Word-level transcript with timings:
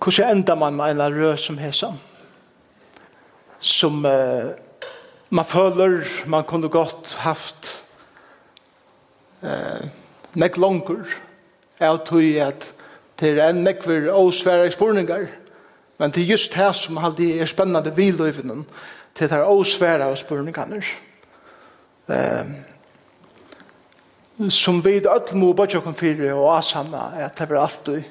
Hvordan 0.00 0.36
enda 0.36 0.54
man 0.54 0.74
med 0.74 0.90
en 0.90 1.00
rød 1.00 1.36
som 1.36 1.58
hesa? 1.58 1.92
Som 3.60 4.04
uh, 4.04 4.50
man 5.30 5.44
føler 5.44 6.04
man 6.26 6.44
kunne 6.44 6.68
godt 6.68 7.14
haft 7.20 7.84
uh, 9.42 9.88
nek 10.34 10.56
langer. 10.56 11.04
av 11.80 11.98
tog 12.04 12.24
at 12.36 12.72
det 13.20 13.38
er 13.38 13.48
en 13.48 13.64
nekver 13.64 14.08
for 14.08 14.18
åsvære 14.20 14.70
spurningar. 14.70 15.26
Men 15.98 16.10
det 16.10 16.22
er 16.22 16.32
just 16.32 16.54
det 16.54 16.74
som 16.76 16.98
alltid 16.98 17.40
er 17.40 17.46
spennende 17.46 17.96
viløyvenen 17.96 18.66
til 19.14 19.28
det 19.28 19.36
er 19.36 19.44
åsvære 19.44 20.16
spurningar. 20.16 20.84
uh, 22.08 22.46
som 24.48 24.84
vi 24.84 25.00
öll 25.00 25.36
må 25.36 25.52
bare 25.52 25.68
kjøkken 25.68 25.94
fyra 25.94 26.34
og 26.34 26.58
asanna 26.58 27.12
at 27.16 27.38
det 27.38 27.50
er 27.50 27.60
alltid 27.60 28.02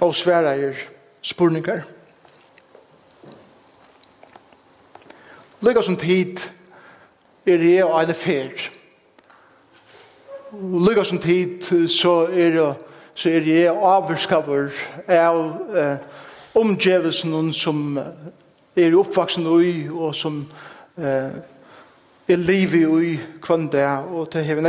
åsväre 0.00 0.56
spurningar 0.56 0.95
spurningar. 1.26 1.82
Lykka 5.60 5.82
som 5.82 5.96
tid 5.98 6.38
er 7.46 7.62
jeg 7.64 7.84
og 7.84 7.98
en 8.02 8.14
fer. 8.14 8.66
Lika 10.86 11.04
som 11.04 11.18
tid 11.18 11.64
så 11.90 12.18
er 12.30 12.60
jeg 12.60 12.74
så 13.16 13.30
er 13.32 13.46
jeg 13.48 13.72
avvirskaver 13.72 14.74
av 15.08 15.38
eh, 15.72 16.02
omgjevelsen 16.60 17.48
som 17.56 17.96
er 18.76 18.96
oppvaksen 19.00 19.48
i 19.64 19.70
og 19.88 20.12
som 20.14 20.42
eh, 21.00 21.38
er 22.28 22.42
livet 22.42 23.06
i 23.08 23.14
kvann 23.40 23.70
det 23.72 23.86
og 24.12 24.28
det 24.34 24.44
har 24.44 24.60
vi 24.60 24.66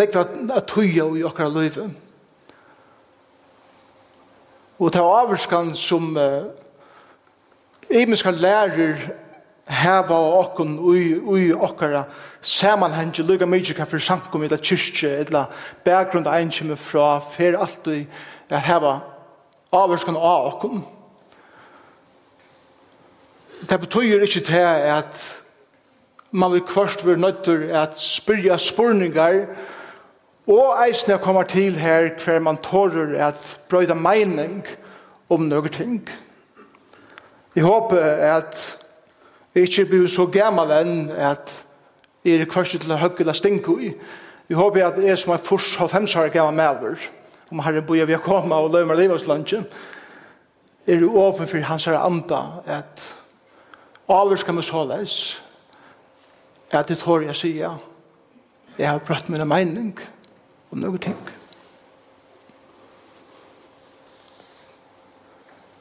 nekk 0.00 0.18
at 0.24 0.66
tøya 0.66 1.06
i 1.14 1.22
okkar 1.22 1.54
livet. 1.54 2.09
Og 4.80 4.92
det 4.92 5.00
er 5.00 5.04
avvarskan 5.04 5.74
som 5.76 6.16
eh, 6.16 6.44
imenska 7.90 8.30
lærer 8.32 8.96
heva 9.70 10.16
av 10.16 10.36
okkon 10.38 10.78
ui, 10.78 11.18
ui 11.20 11.50
okkara 11.52 12.06
samanhengi 12.40 13.22
lukka 13.22 13.46
mykje 13.46 13.76
hva 13.76 13.86
fyrir 13.86 14.02
sankum 14.02 14.42
eller 14.46 14.62
kyrkje 14.62 15.10
eller 15.20 15.52
bakgrunn 15.84 16.26
av 16.26 16.76
fra 16.80 17.20
fyrir 17.20 17.60
alt 17.60 17.86
ui 17.86 18.06
er 18.50 18.64
heva 18.66 19.00
avvarskan 19.72 20.16
av 20.16 20.48
okkon 20.54 20.82
Det 23.60 23.76
betyr 23.80 24.22
ikkje 24.24 24.40
til 24.40 24.88
at 24.88 25.20
man 26.32 26.52
vil 26.52 26.62
kvart 26.64 27.04
vir 27.04 27.18
nøytur 27.20 27.68
at 27.76 27.98
spyrja 28.00 28.56
spurningar 28.56 29.44
Og 30.46 30.78
eisne 30.86 31.18
kommer 31.18 31.42
til 31.42 31.76
her 31.76 32.10
hver 32.24 32.38
man 32.40 32.56
tårer 32.56 33.16
at 33.28 33.58
brøyda 33.68 33.94
mening 33.94 34.64
om 35.28 35.48
noen 35.48 35.68
ting. 35.68 36.00
Jeg 37.56 37.64
håper 37.64 38.00
at 38.36 38.78
jeg 39.54 39.68
ikke 39.68 39.84
blir 39.90 40.08
så 40.08 40.26
gammel 40.30 40.72
enn 40.78 41.10
at 41.10 41.52
jeg 42.24 42.40
er 42.40 42.50
kvarst 42.50 42.78
til 42.78 42.92
å 42.92 43.00
høgge 43.00 43.24
eller 43.24 43.36
stinke 43.36 43.76
i. 43.82 43.92
Jeg 44.48 44.58
håper 44.58 44.86
at 44.86 44.98
jeg 45.02 45.18
som 45.18 45.34
er 45.34 45.44
først 45.44 45.80
og 45.80 45.90
femsar 45.90 46.32
gammel 46.32 46.56
medver, 46.56 46.98
om 47.50 47.60
herren 47.64 47.86
bor 47.86 47.98
vi 47.98 48.14
har 48.14 48.24
kommet 48.24 48.58
og 48.58 48.72
løy 48.72 48.84
meg 48.86 48.98
livets 48.98 49.26
er 50.86 51.04
åpen 51.04 51.46
for 51.46 51.66
hans 51.68 51.84
herre 51.86 52.02
anda 52.02 52.40
at 52.66 53.04
avgjørs 54.10 54.44
skal 54.44 54.56
man 54.56 54.66
så 54.66 54.84
leis 54.88 55.16
at 56.70 56.88
det 56.88 56.98
tårer 56.98 57.28
jeg 57.30 57.36
sier 57.36 57.76
jeg 58.78 58.88
har 58.88 59.02
brøtt 59.04 59.28
min 59.28 59.48
mening 59.48 59.92
om 60.70 60.78
noe 60.78 60.98
ting. 60.98 61.16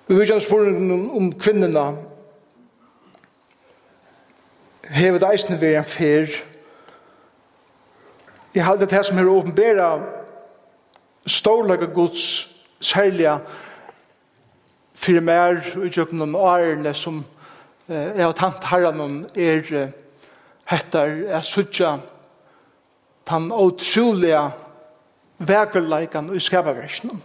Vi 0.08 0.16
vil 0.16 0.26
gjerne 0.26 0.42
spørre 0.42 0.74
om 1.18 1.32
kvinnerne 1.38 1.86
hevet 4.90 5.26
eisen 5.32 5.62
ved 5.62 5.76
en 5.78 5.86
fyr. 5.86 6.28
Jeg 8.56 8.66
halte 8.66 8.86
det 8.86 8.98
her 8.98 9.04
som 9.06 9.18
er 9.18 9.30
åpenbæra 9.30 9.90
stålaga 11.28 11.86
gods 11.86 12.50
særlige 12.82 13.38
fyrir 14.96 15.22
mer 15.22 15.62
utjøkken 15.78 16.18
noen 16.18 16.36
årene 16.36 16.94
som 16.98 17.22
eh, 17.88 18.10
jeg 18.18 18.24
har 18.26 18.34
tant 18.34 18.66
herren 18.72 19.28
er 19.38 19.92
hettar 20.70 21.14
er 21.28 21.46
sutja 21.46 21.98
tan 23.30 23.52
utrolige 23.54 24.42
vekerleikan 25.40 26.36
i 26.36 26.40
skapaversen. 26.40 27.22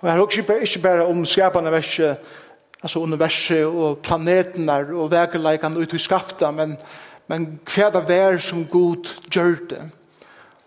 Og 0.00 0.10
her 0.10 0.18
er 0.18 0.22
også 0.22 0.40
ikke 0.60 0.82
bare 0.82 1.06
om 1.06 1.24
skapande 1.26 1.72
verset, 1.72 2.16
altså 2.82 2.98
universet 2.98 3.64
og 3.64 3.98
planeterna 3.98 4.82
og 4.92 5.10
vekerleikan 5.10 5.76
ut 5.76 5.92
i 5.92 5.98
skapta, 5.98 6.50
men, 6.50 6.76
men 7.26 7.46
hva 7.64 7.88
det 7.94 8.02
var 8.08 8.36
som 8.38 8.66
god 8.68 9.08
gjør 9.30 9.56
det. 9.70 9.82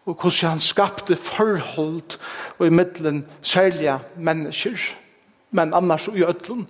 Og 0.08 0.16
hvordan 0.16 0.56
han 0.56 0.64
skapte 0.64 1.16
forhold 1.16 2.18
og 2.58 2.68
i 2.68 2.70
middelen 2.74 3.26
særlige 3.42 4.00
mennesker, 4.16 4.80
men 5.52 5.74
annars 5.74 6.08
i 6.08 6.24
ødlen. 6.24 6.68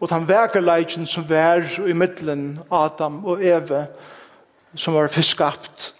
Og 0.00 0.08
den 0.10 0.28
vekerleikan 0.28 1.06
som 1.06 1.28
var 1.28 1.66
i 1.86 1.92
middelen 1.92 2.58
Adam 2.70 3.24
og 3.24 3.44
Eve, 3.44 3.86
som 4.74 4.94
var 4.94 5.08
fiskapt, 5.08 5.64
skapt. 5.64 5.94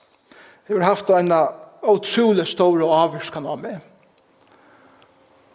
Jeg 0.69 0.77
har 0.77 0.85
haft 0.85 1.11
en 1.11 1.33
av 1.33 1.58
utrolig 1.83 2.47
store 2.49 2.87
avvirskan 2.87 3.47
av 3.47 3.63
meg. 3.63 3.79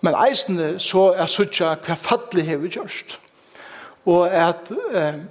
Men 0.03 0.17
eisene 0.19 0.73
så 0.83 1.13
er 1.15 1.31
suttja 1.31 1.75
hva 1.79 1.95
fattelig 1.95 2.45
hever 2.49 2.71
gjørst. 2.75 3.17
Og 4.11 4.27
at 4.27 4.71
eh, 4.91 5.21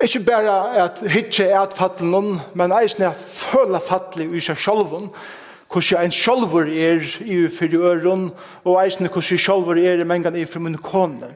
Ikke 0.00 0.20
bare 0.22 0.52
at 0.78 1.00
hitje 1.10 1.48
er 1.50 1.58
at 1.58 1.74
fattelig 1.74 2.06
noen, 2.12 2.36
men 2.54 2.72
eisen 2.72 3.02
er 3.02 3.10
at 3.10 3.18
føle 3.18 3.80
fatle 3.82 4.28
i 4.30 4.40
seg 4.40 4.60
sjolven, 4.62 5.08
hvordan 5.72 6.06
en 6.06 6.14
sjolver 6.14 6.70
er 6.70 7.02
i 7.26 7.40
fyrir 7.50 7.82
øren, 7.82 8.28
og 8.62 8.78
eisen 8.84 9.08
er 9.08 9.10
hvordan 9.10 9.42
sjolver 9.42 9.80
er 9.82 9.98
i 9.98 10.06
mengan 10.06 10.38
i 10.38 10.44
fyrir 10.46 10.68
min 10.68 10.78
kone. 10.78 11.32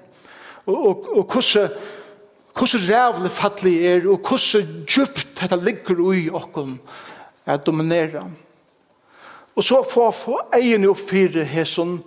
Og, 0.66 0.76
og, 0.76 1.08
og 1.18 1.24
hvordan, 1.34 1.74
hvordan 2.54 2.86
rævlig 2.86 3.30
fattelig 3.34 3.74
er, 3.86 4.06
og 4.08 4.22
hvordan 4.28 4.86
djupt 4.86 5.26
dette 5.40 5.58
ligger 5.64 5.98
ui 5.98 6.28
okken, 6.30 6.78
er 7.46 7.56
dominera. 7.56 8.24
Og 9.56 9.64
så 9.64 9.82
få 9.84 10.10
få 10.10 10.38
egen 10.56 10.86
opp 10.88 11.00
fire 11.00 11.44
hesson 11.44 11.98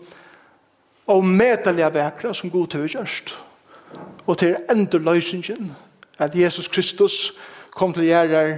og 1.06 1.26
medelige 1.26 1.92
vekra 1.94 2.34
som 2.34 2.52
god 2.52 2.68
til 2.74 2.88
gjørst. 2.90 3.36
Og 4.26 4.38
til 4.38 4.56
enda 4.72 4.98
løysingen 4.98 5.76
at 6.18 6.36
Jesus 6.36 6.68
Kristus 6.68 7.34
kom 7.76 7.94
til 7.94 8.08
gjerrar 8.08 8.58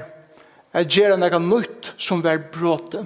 at 0.77 0.91
gjerra 0.91 1.17
nega 1.17 1.39
nytt 1.41 1.93
som 1.97 2.21
var 2.23 2.39
bråte. 2.53 3.03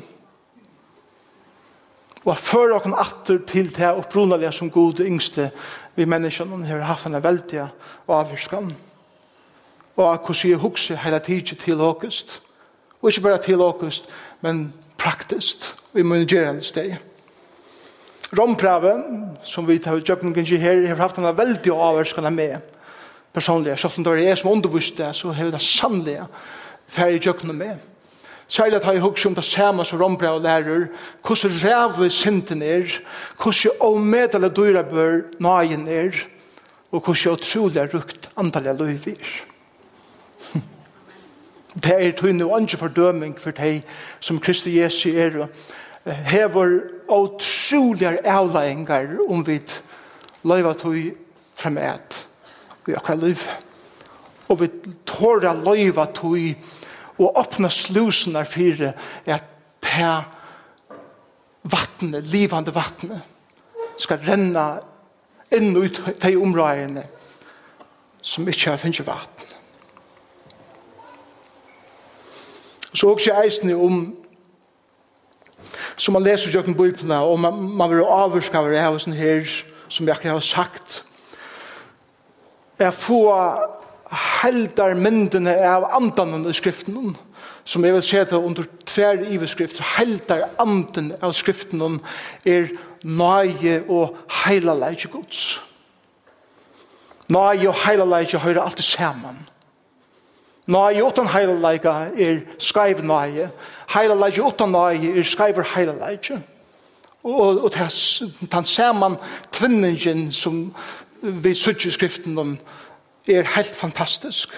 Og 2.21 2.37
før 2.37 2.75
åkken 2.77 2.93
atter 2.93 3.39
til 3.49 3.71
det 3.73 3.89
opprunalige 3.89 4.51
som 4.53 4.69
god 4.69 5.01
yngste 5.01 5.49
vi 5.95 6.05
menneskene 6.05 6.67
har 6.67 6.85
haft 6.85 7.07
en 7.09 7.17
veldig 7.23 7.65
avgjørskan. 8.07 8.73
Og 9.95 10.05
hvordan 10.05 10.51
jeg 10.51 10.61
husker 10.61 11.01
hele 11.01 11.19
tiden 11.19 11.57
til 11.57 11.81
åkest. 11.81 12.41
Og 13.01 13.09
ikke 13.09 13.21
bare 13.21 13.41
til 13.41 13.61
åkust, 13.61 14.09
men 14.41 14.73
praktisk. 14.97 15.65
Vi 15.93 16.03
må 16.05 16.21
gjøre 16.21 16.55
en 16.55 16.63
steg. 16.63 16.97
Rompraven, 18.37 19.31
som 19.43 19.67
vi 19.67 19.79
tar 19.81 19.97
utjøkken 19.99 20.33
kanskje 20.33 20.61
her, 20.61 20.85
har 20.87 21.01
haft 21.01 21.17
en 21.19 21.27
veldig 21.35 21.73
avvarskende 21.73 22.31
med 22.31 22.61
personlig. 23.33 23.79
Selv 23.79 23.97
om 23.97 24.03
det 24.03 24.11
var 24.11 24.21
jeg 24.21 24.37
som 24.37 24.51
underviste, 24.51 25.03
det, 25.03 25.15
så 25.15 25.31
har 25.31 25.45
vi 25.45 25.51
det 25.51 25.61
sannlige 25.61 26.27
færre 26.87 27.17
utjøkken 27.19 27.55
med. 27.55 27.79
Særlig 28.51 28.81
at 28.81 28.87
jeg 28.87 29.01
husker 29.01 29.29
om 29.29 29.35
det 29.35 29.47
samme 29.47 29.85
som 29.85 30.01
Rombra 30.01 30.33
og 30.35 30.41
lærer, 30.41 30.87
hvordan 31.23 31.51
rævlig 31.63 32.11
synden 32.11 32.61
er, 32.61 32.99
hvordan 33.41 33.79
omedelig 33.79 34.55
dyra 34.55 34.81
bør 34.83 35.21
nøyen 35.39 35.87
er, 35.87 36.11
og 36.91 36.99
hvordan 36.99 37.33
utrolig 37.33 37.93
rukt 37.93 38.29
antallet 38.37 38.77
løyver. 38.77 39.31
Hm. 40.53 40.61
Det 41.73 41.93
er 41.95 42.11
tog 42.11 42.33
noe 42.35 42.57
andre 42.57 42.77
fordøming 42.77 43.37
for 43.39 43.55
deg 43.55 43.85
som 44.19 44.39
Kristi 44.43 44.73
Jesu 44.75 45.13
er 45.15 45.45
hever 46.27 46.81
utroligere 47.07 48.19
avleggingar 48.27 49.13
om 49.29 49.45
vi 49.47 49.59
løyva 50.43 50.73
tog 50.75 50.97
frem 51.55 51.77
et 51.77 52.21
i 52.89 52.95
akkurat 52.97 53.21
liv. 53.21 53.45
Og 54.49 54.59
vi 54.59 54.69
tåra 55.07 55.53
løyva 55.55 56.09
tøy 56.11 56.55
og 57.21 57.37
åpna 57.39 57.69
slusene 57.71 58.43
for 58.49 58.85
at 59.31 59.47
det 59.85 60.11
vattnet, 61.71 62.25
livande 62.31 62.73
vattnet, 62.73 63.21
skal 64.01 64.23
renna 64.25 64.65
inn 65.53 65.75
ut 65.77 65.99
de 66.23 66.35
områdene 66.39 67.03
som 68.21 68.47
ikke 68.49 68.73
har 68.73 68.81
finnet 68.81 69.05
vatten. 69.05 69.40
Så 72.93 73.09
også 73.09 73.37
eisen 73.43 73.71
om 73.75 74.01
som 76.01 76.15
man 76.17 76.23
leser 76.23 76.49
i 76.59 76.73
bøyplene, 76.73 77.17
og 77.17 77.39
man, 77.39 77.53
man 77.77 77.89
vil 77.91 78.03
avvirke 78.03 78.57
av 78.57 78.69
det 78.71 78.79
her, 78.81 78.97
sånn 78.97 79.13
her, 79.13 79.45
som 79.91 80.07
jeg 80.07 80.17
ikke 80.17 80.33
har 80.33 80.45
sagt, 80.45 81.03
er 82.81 82.93
få 82.95 83.21
heldar 84.41 84.95
myndene 84.97 85.53
av 85.67 85.85
andan 85.95 86.47
i 86.49 86.53
skriften, 86.57 87.13
som 87.63 87.85
jeg 87.85 87.93
vil 87.93 88.03
se 88.03 88.23
til 88.25 88.47
under 88.49 88.65
tver 88.89 89.21
iveskrift, 89.29 89.79
heldar 89.95 90.47
anden 90.59 91.11
av 91.21 91.35
skriften 91.37 92.01
er 92.49 92.71
nøye 93.05 93.83
og 93.87 94.17
heila 94.41 94.73
leitje 94.75 95.11
gods. 95.13 95.59
Nøye 97.31 97.69
og 97.69 97.77
heila 97.85 98.09
leitje 98.17 98.41
høyre 98.41 98.65
alltid 98.65 98.89
saman. 98.89 99.37
Nøye 100.67 101.03
utan 101.03 101.27
heilalaika 101.27 101.93
er 102.17 102.41
skreiv 102.59 103.01
nøye. 103.03 103.49
Heilalleika 103.93 104.41
utan 104.45 104.71
nøye 104.71 105.17
er 105.17 105.23
skreiver 105.23 105.65
heilalaika. 105.75 106.37
Og, 107.23 107.63
og 107.63 107.71
den 108.51 108.65
saman 108.65 109.17
tvinningen 109.51 110.31
som 110.33 110.75
vi 111.21 111.53
suttir 111.53 111.89
i 111.89 111.93
skriften 111.93 112.37
om 112.37 112.57
er 113.29 113.49
helt 113.55 113.75
fantastisk. 113.75 114.53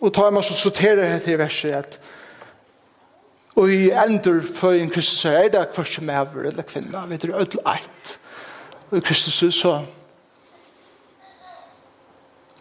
Og 0.00 0.12
tar 0.14 0.30
man 0.30 0.42
så 0.42 0.54
sorterer 0.54 1.04
jeg 1.04 1.22
til 1.22 1.38
verset 1.38 1.72
at 1.72 2.00
og 3.56 3.70
i 3.72 3.88
endur 3.88 4.42
for 4.44 4.76
en 4.76 4.90
Kristus 4.90 5.24
er 5.24 5.48
det 5.48 5.68
hver 5.74 5.84
som 5.88 6.10
er 6.10 6.20
over 6.20 6.48
eller 6.50 6.62
kvinna, 6.62 7.06
vi 7.08 7.16
du, 7.16 7.32
ødel 7.32 7.60
eit. 7.66 8.18
Og 8.90 8.98
i 8.98 9.00
Kristus 9.00 9.54
så 9.54 9.84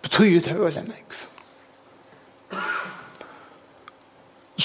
betyr 0.01 0.39
det 0.39 0.55
øyne 0.55 0.83
nekv. 0.87 1.34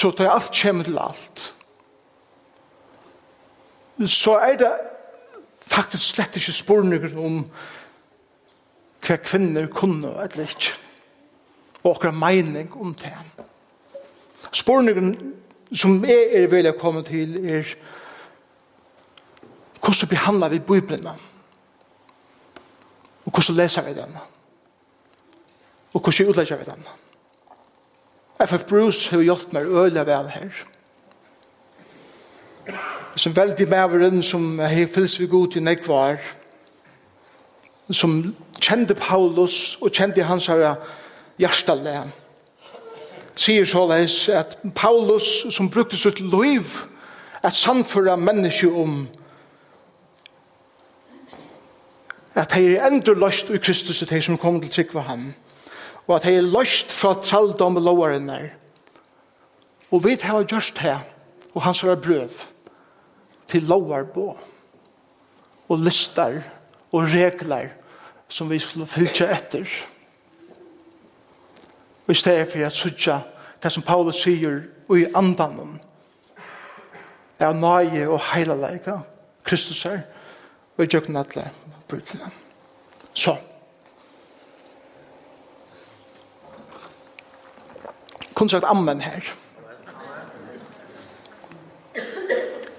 så 0.01 0.11
tar 0.11 0.31
alt 0.33 0.55
kommer 0.61 0.83
til 0.83 0.97
alt. 0.97 1.53
Så 4.07 4.37
er 4.41 4.57
det 4.57 4.71
faktisk 5.69 6.15
slett 6.15 6.37
ikke 6.39 6.53
spørninger 6.57 7.17
om 7.21 7.43
hva 9.01 9.17
kvinner 9.21 9.67
kunne 9.73 10.13
eller 10.23 10.47
ikke. 10.47 10.73
Og 11.83 12.01
hva 12.01 12.11
mening 12.13 12.73
om 12.77 12.95
det. 12.97 13.13
Spørninger 14.51 15.13
som 15.73 16.01
jeg 16.05 16.33
er 16.35 16.49
vel 16.51 16.69
å 16.71 16.77
komme 16.79 17.03
til 17.07 17.37
er 17.45 17.69
hvordan 19.81 20.09
behandler 20.09 20.51
vi 20.53 20.59
Bibelen? 20.59 21.07
Og 23.25 23.31
hvordan 23.31 23.57
leser 23.57 23.85
vi 23.85 23.95
den? 23.97 24.17
Og 25.93 26.01
hvordan 26.01 26.29
utlegger 26.29 26.57
vi 26.57 26.69
den? 26.69 26.85
F.F. 28.41 28.65
Bruce 28.65 29.09
har 29.09 29.21
gjort 29.21 29.53
meg 29.53 29.67
øyelig 29.69 30.05
vel 30.05 30.29
her. 30.33 30.61
Som 33.15 33.35
veldig 33.35 33.67
maveren 33.69 34.23
som 34.23 34.59
har 34.59 34.87
fyllt 34.87 35.19
vi 35.19 35.27
god 35.27 35.51
til 35.51 35.63
nekvar, 35.63 36.17
som 37.91 38.35
kjente 38.61 38.95
Paulus 38.95 39.77
og 39.81 39.91
kjente 39.91 40.23
hans 40.23 40.47
herre 40.47 40.75
hjertelige, 41.37 42.05
sier 43.35 43.65
så 43.65 43.85
leis 43.89 44.29
at 44.29 44.57
Paulus 44.75 45.45
som 45.53 45.69
brukte 45.69 45.97
sitt 45.97 46.19
liv 46.19 46.65
at 47.43 47.53
samføre 47.53 48.17
menneske 48.17 48.69
om 48.71 49.07
at 52.35 52.53
de 52.53 52.75
er 52.75 52.87
enda 52.87 53.13
løst 53.13 53.49
i 53.49 53.57
Kristus 53.57 53.99
til 53.99 54.09
de 54.09 54.21
som 54.21 54.37
kom 54.37 54.61
til 54.61 54.71
trygg 54.71 54.93
var 54.93 55.09
han 55.11 55.33
og 56.07 56.15
at 56.15 56.25
de 56.27 56.35
er 56.37 56.47
løst 56.47 56.91
fra 56.95 57.13
traldom 57.21 57.77
og 57.79 57.85
lovaren 57.85 58.29
der. 58.29 58.49
Og 59.91 60.03
vi 60.05 60.17
har 60.21 60.43
gjort 60.43 60.73
det, 60.81 60.97
og 61.53 61.63
hans 61.63 61.81
har 61.81 61.95
brøv 61.95 62.31
til 63.47 63.67
lovarbå 63.67 64.37
og 65.69 65.79
listar, 65.79 66.41
og 66.91 67.07
regler 67.07 67.69
som 68.29 68.49
vi 68.49 68.59
skulle 68.59 68.87
fylltja 68.87 69.29
etter. 69.31 69.67
Og 72.07 72.11
i 72.11 72.19
stedet 72.19 72.47
for 72.51 72.65
at 72.65 72.75
sutja 72.75 73.19
det 73.63 73.71
som 73.71 73.83
Paulus 73.83 74.23
sier 74.23 74.63
og 74.89 74.99
i 74.99 75.07
andanen 75.15 75.77
er 77.39 77.53
nøye 77.55 78.07
og 78.09 78.19
heilaleika, 78.33 78.99
Kristus 79.43 79.85
er 79.85 80.03
og 80.77 80.83
i 80.83 80.89
djøkken 80.91 81.17
atle, 81.19 81.45
brudene. 81.87 82.31
Sånn. 83.13 83.50
kunne 88.41 88.49
sagt 88.49 88.65
ammen 88.65 89.01
her. 89.01 89.21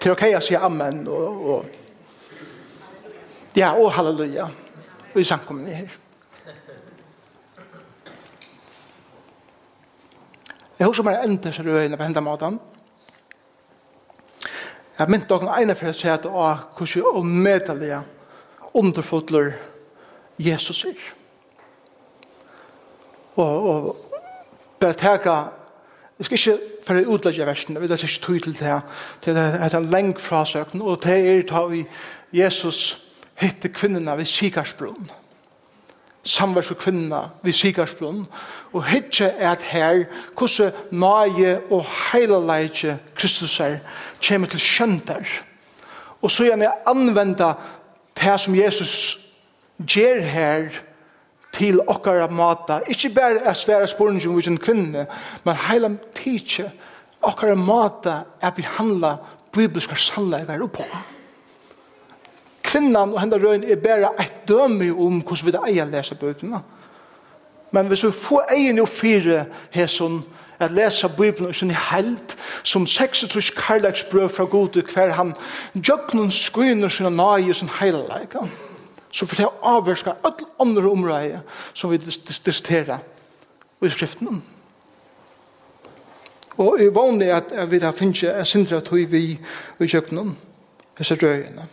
Det 0.02 0.08
er 0.10 0.14
ok 0.16 0.24
å 0.34 0.42
si 0.42 0.56
amen. 0.58 1.04
og, 1.06 1.46
og 1.46 1.66
ja, 3.54 3.68
og 3.78 3.92
halleluja. 3.94 4.48
Og 5.14 5.20
i 5.20 5.24
samkommen 5.24 5.68
her. 5.70 5.94
Jeg 10.78 10.88
husker 10.88 11.06
meg 11.06 11.22
enda 11.22 11.52
seg 11.54 11.70
røyene 11.70 11.94
på 12.00 12.08
hendene 12.08 12.26
maten. 12.26 12.58
Jeg 14.98 15.14
mynte 15.14 15.38
dere 15.38 15.60
ene 15.62 15.78
for 15.78 15.92
å 15.92 15.94
si 15.94 16.10
at 16.10 16.26
å, 16.26 16.46
hvordan 16.74 17.20
omedelig 17.22 18.00
underfotler 18.74 19.52
Jesus 20.42 20.82
er. 20.90 21.10
Og, 23.36 23.68
og 23.68 24.11
bare 24.82 24.98
teka 24.98 25.36
Jeg 26.18 26.26
skal 26.26 26.38
ikke 26.38 26.58
for 26.86 26.98
å 26.98 27.14
utlegge 27.14 27.46
versen, 27.46 27.74
vi 27.74 27.80
vil 27.86 27.92
ikke 27.96 28.20
tog 28.22 28.42
til 28.42 28.54
det 28.58 28.66
her. 28.66 28.82
Det 29.24 29.32
er 29.36 29.74
en 29.76 29.90
lengd 29.90 30.20
frasøkning, 30.20 30.82
og 30.84 31.00
det 31.02 31.14
er 31.18 31.42
da 31.48 31.64
vi 31.66 31.80
Jesus 32.32 32.98
hitte 33.40 33.68
kvinnerne 33.72 34.18
ved 34.18 34.28
Sikarsbrunnen. 34.30 35.10
Samværs 36.22 36.70
og 36.70 36.78
kvinnerne 36.78 37.30
ved 37.42 37.52
Sikarsbrunnen. 37.52 38.26
Og 38.72 38.84
hitte 38.86 39.24
er 39.24 39.50
at 39.50 39.62
her, 39.62 40.04
hvordan 40.38 40.72
nøye 40.90 41.58
og 41.70 41.86
heileleidje 42.12 42.98
Kristus 43.14 43.60
er, 43.60 43.80
kommer 44.28 44.46
til 44.46 44.60
skjønter. 44.60 45.26
Og 46.22 46.30
så 46.30 46.44
gjerne 46.44 46.70
anvende 46.86 47.54
det 48.20 48.40
som 48.40 48.54
Jesus 48.54 49.18
gjør 49.78 50.20
her, 50.20 50.82
til 51.62 51.78
okkara 51.86 52.26
mata. 52.30 52.80
Ikki 52.90 53.12
bare 53.14 53.44
er 53.46 53.54
svære 53.54 53.86
spørninger 53.86 54.34
vi 54.34 54.46
en 54.50 54.58
kvinne, 54.58 55.06
men 55.44 55.60
heila 55.68 55.92
tidsje 56.14 56.70
okkara 57.22 57.54
mata 57.54 58.22
er 58.42 58.50
behandla 58.50 59.16
bibelska 59.52 59.94
sannleikar 59.94 60.64
oppå. 60.64 60.84
Kvinnan 62.62 63.12
og 63.12 63.20
henda 63.20 63.38
røyn 63.38 63.64
er 63.68 63.78
bare 63.78 64.10
et 64.18 64.48
dømi 64.48 64.90
om 64.90 65.20
hvordan 65.20 65.46
vi 65.46 65.54
det 65.54 65.60
eier 65.68 65.90
lesa 65.90 66.14
bøyblina. 66.18 66.62
Men 67.72 67.86
hvis 67.86 68.04
vi 68.04 68.10
får 68.12 68.50
egen 68.56 68.80
og 68.82 68.88
fire 68.88 69.44
hesson 69.70 70.22
at 70.58 70.70
lesa 70.70 71.08
Bibelen 71.08 71.48
og 71.48 71.54
sin 71.54 71.70
held 71.70 72.36
som 72.64 72.86
36 72.86 73.54
karlagsbrøv 73.56 74.28
fra 74.28 74.44
god 74.44 74.82
hver 74.92 75.14
han 75.14 75.34
jøgnun 75.74 76.30
skuiner 76.30 76.88
sin 76.88 77.16
nøye 77.16 77.54
sin 77.54 77.70
heilalega 77.80 78.46
så 79.12 79.26
får 79.26 79.36
det 79.36 79.48
avverska 79.62 80.14
alle 80.24 80.48
andre 80.60 80.90
områder 80.90 81.40
som 81.74 81.90
vi 81.90 82.00
diskuterer 82.36 82.98
i 83.82 83.90
skriften. 83.90 84.42
Og 86.56 86.78
det 86.78 86.86
er 86.86 86.96
vanlig 86.96 87.30
at 87.32 87.52
vi 87.70 87.78
har 87.78 87.92
finnet 87.96 88.24
en 88.32 88.46
sindre 88.46 88.80
tog 88.80 89.04
vi 89.12 89.22
i 89.80 89.86
kjøkkenen, 89.86 90.34
disse 90.98 91.16
røyene. 91.16 91.68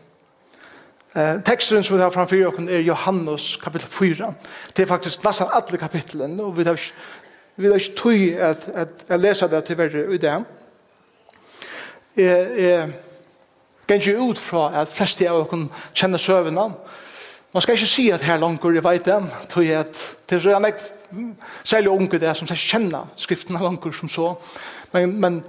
Eh, 1.16 1.40
teksten 1.46 1.84
som 1.84 1.98
vi 1.98 2.04
har 2.04 2.14
framfyrir 2.14 2.52
oss 2.52 2.70
er 2.70 2.86
Johannes 2.86 3.56
kapittel 3.64 3.90
4. 3.90 4.34
Det 4.78 4.84
er 4.84 4.92
faktisk 4.92 5.24
nesten 5.26 5.48
alle 5.54 5.78
kapitlen, 5.78 6.40
og 6.40 6.58
vi 6.58 6.64
har 6.64 6.78
vi 7.60 7.68
har 7.68 7.76
ikke 7.76 7.96
tog 7.96 8.22
at, 8.40 8.70
at 8.74 8.90
jeg 9.10 9.20
leser 9.20 9.48
det 9.48 9.64
til 9.64 9.78
verre 9.78 10.06
i 10.14 10.18
det. 10.18 10.36
Jeg, 12.16 12.48
jeg, 12.58 12.90
ganger 13.88 14.22
ut 14.22 14.40
fra 14.40 14.82
at 14.82 14.88
fleste 14.88 15.28
av 15.28 15.42
okken 15.42 15.66
kjenner 15.94 16.22
søvnene, 16.22 16.70
Man 17.54 17.62
skal 17.62 17.80
ikke 17.80 17.90
si 17.90 18.04
at 18.14 18.22
her 18.22 18.38
langer 18.38 18.76
jeg 18.78 18.84
vet 18.86 19.06
dem, 19.08 19.26
tror 19.50 19.64
jeg 19.66 19.80
at 19.82 20.02
det 20.30 20.38
er 20.46 20.60
meg 20.62 20.78
særlig 21.66 21.90
unge 21.90 22.20
det 22.22 22.36
som 22.38 22.46
skal 22.46 22.62
kjenne 22.62 23.02
skriften 23.18 23.58
av 23.58 23.66
langer 23.66 23.96
som 23.98 24.12
så. 24.12 24.36
Men, 24.94 25.16
men 25.18 25.40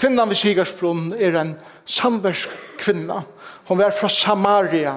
kvinnan 0.00 0.32
ved 0.32 0.40
Sigersbron 0.40 1.12
er 1.12 1.36
en 1.36 1.52
samversk 1.84 2.48
kvinna. 2.80 3.20
Hon 3.68 3.84
er 3.84 3.92
fra 3.92 4.08
Samaria, 4.08 4.96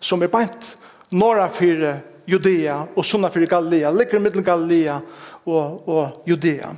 som 0.00 0.22
er 0.22 0.34
beint 0.34 0.74
norra 1.14 1.46
for 1.46 1.86
Judea 2.28 2.80
og 2.96 3.06
sunna 3.06 3.30
for 3.30 3.46
Galilea, 3.46 3.94
ligger 3.94 4.20
middel 4.20 4.42
Galilea 4.42 4.98
og, 5.46 5.88
og 5.88 6.22
Judea. 6.26 6.74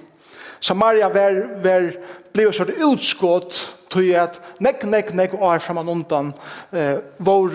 Samaria 0.60 1.08
var, 1.08 1.40
var 1.64 1.88
ble 2.34 2.50
jo 2.50 2.52
sånn 2.52 2.76
utskått 2.84 3.56
til 3.90 4.12
at 4.20 4.36
nek, 4.60 4.84
nek, 4.84 5.14
nek 5.16 5.40
år 5.40 5.62
framan 5.64 5.88
undan 5.88 6.34
eh, 6.70 7.00
var 7.16 7.48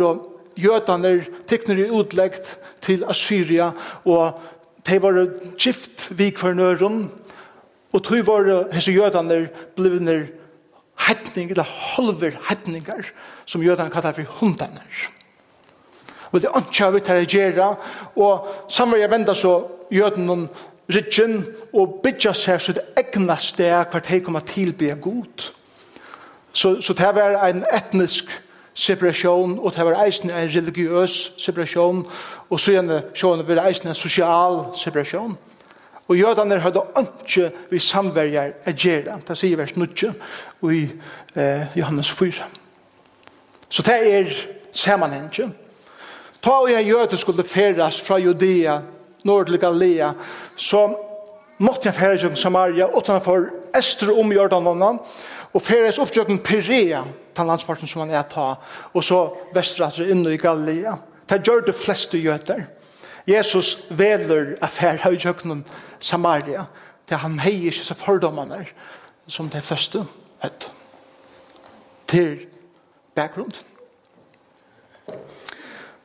jødene 0.57 1.25
tekner 1.47 1.79
i 1.83 1.89
utleggt 1.91 2.55
til 2.81 3.05
Assyria, 3.09 3.71
og 4.05 4.41
de 4.85 5.01
var 5.01 5.19
gift 5.57 6.09
vid 6.11 6.31
vikvarnøren, 6.31 7.09
og 7.93 8.03
tog 8.03 8.27
var 8.27 8.67
hese 8.73 8.91
jødene 8.91 9.49
blivne 9.75 10.27
hettning, 11.07 11.51
eller 11.51 11.63
halver 11.63 12.37
hetningar, 12.49 13.11
som 13.45 13.63
jødene 13.63 13.91
kallar 13.91 14.13
for 14.13 14.39
hundaner. 14.39 15.11
Og 16.31 16.41
det 16.41 16.51
ønsker 16.55 16.91
vi 16.91 16.99
til 16.99 17.21
å 17.21 17.27
gjøre, 17.29 17.67
og 18.15 18.47
sammen 18.67 18.71
samverja 18.71 19.11
venda 19.11 19.35
så 19.35 19.53
jødene 19.91 20.47
rikken 20.91 21.39
og 21.73 22.01
bytja 22.03 22.33
seg 22.35 22.61
så 22.61 22.75
det 22.77 22.85
egnet 22.99 23.41
sted 23.41 23.91
hvert 23.91 24.09
de 24.09 24.19
kommer 24.21 24.45
tilbe 24.45 24.91
god. 25.01 25.45
Så, 26.53 26.81
så 26.81 26.93
det 26.93 27.11
var 27.15 27.39
en 27.47 27.63
etnisk 27.73 28.29
separasjon, 28.75 29.59
og 29.59 29.73
det 29.75 29.85
var 29.85 30.03
eisen 30.03 30.29
en 30.29 30.49
religiøs 30.51 31.35
separasjon, 31.39 32.05
og 32.49 32.59
så 32.59 32.75
gjerne 32.75 33.01
sjående 33.15 33.47
var 33.47 33.63
eisen 33.67 33.89
en 33.89 33.95
sosial 33.95 34.65
separasjon. 34.75 35.37
Og 36.07 36.17
jødene 36.17 36.59
hadde 36.61 36.83
ikke 37.01 37.49
vi 37.71 37.79
samverger 37.79 38.51
å 38.67 38.73
gjøre, 38.75 39.19
det 39.27 39.37
sier 39.39 39.57
vers 39.57 39.73
9 39.73 40.11
i 40.69 40.81
eh, 41.35 41.71
Johannes 41.75 42.11
4. 42.11 42.45
Så 43.69 43.83
det 43.83 43.95
er 44.11 44.35
sammenhengen. 44.71 45.55
Ta 46.43 46.59
og 46.61 46.69
en 46.69 46.85
jøde 46.85 47.17
skulle 47.17 47.43
feres 47.43 47.97
fra 48.01 48.19
Judea, 48.21 48.79
nord 49.25 49.47
til 49.49 49.59
Galilea, 49.59 50.11
så 50.55 50.85
måtte 51.57 51.89
jeg 51.89 51.97
feres 51.97 52.23
i 52.23 52.35
Samaria, 52.37 52.91
utenfor 52.97 53.47
Ester 53.75 54.11
om 54.13 54.31
Jordanen, 54.31 54.99
og 55.53 55.61
feres 55.61 55.97
oppgjøkken 55.97 56.43
Perea, 56.43 57.01
den 57.37 57.47
landsparten 57.47 57.87
som 57.87 58.05
han 58.05 58.13
er 58.15 58.25
ta, 58.29 58.55
og 58.93 59.03
så 59.03 59.19
vestratre 59.55 60.09
inn 60.09 60.25
i 60.27 60.37
Galilea. 60.37 60.95
Det 61.29 61.41
gjør 61.43 61.65
det 61.67 61.75
fleste 61.75 62.21
gjøter. 62.21 62.65
Jesus 63.27 63.77
veler 63.89 64.53
affær 64.61 65.01
av 65.07 65.15
kjøkkenen 65.17 65.63
Samaria, 65.99 66.67
til 67.07 67.21
han 67.21 67.39
heier 67.41 67.73
ikke 67.73 67.85
så 67.85 67.97
fordommene 67.97 68.65
som 69.27 69.49
det 69.49 69.63
første 69.65 70.03
høtt. 70.43 70.69
Til 72.07 72.45
bakgrunn. 73.17 73.53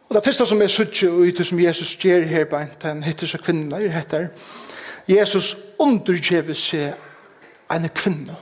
Og 0.08 0.16
det 0.16 0.24
første 0.24 0.46
som 0.46 0.62
er 0.62 0.72
suttje 0.72 1.08
og 1.10 1.28
ute 1.28 1.44
som 1.44 1.60
Jesus 1.60 1.94
gjør 2.00 2.24
her 2.26 2.44
på 2.50 2.56
en, 2.56 2.72
den 2.82 3.02
heter 3.02 3.28
så 3.30 3.38
kvinner, 3.38 3.84
heter 3.88 4.28
Jesus 5.08 5.56
underkjever 5.78 6.54
seg 6.54 6.96
en 7.70 7.88
kvinne 7.94 8.36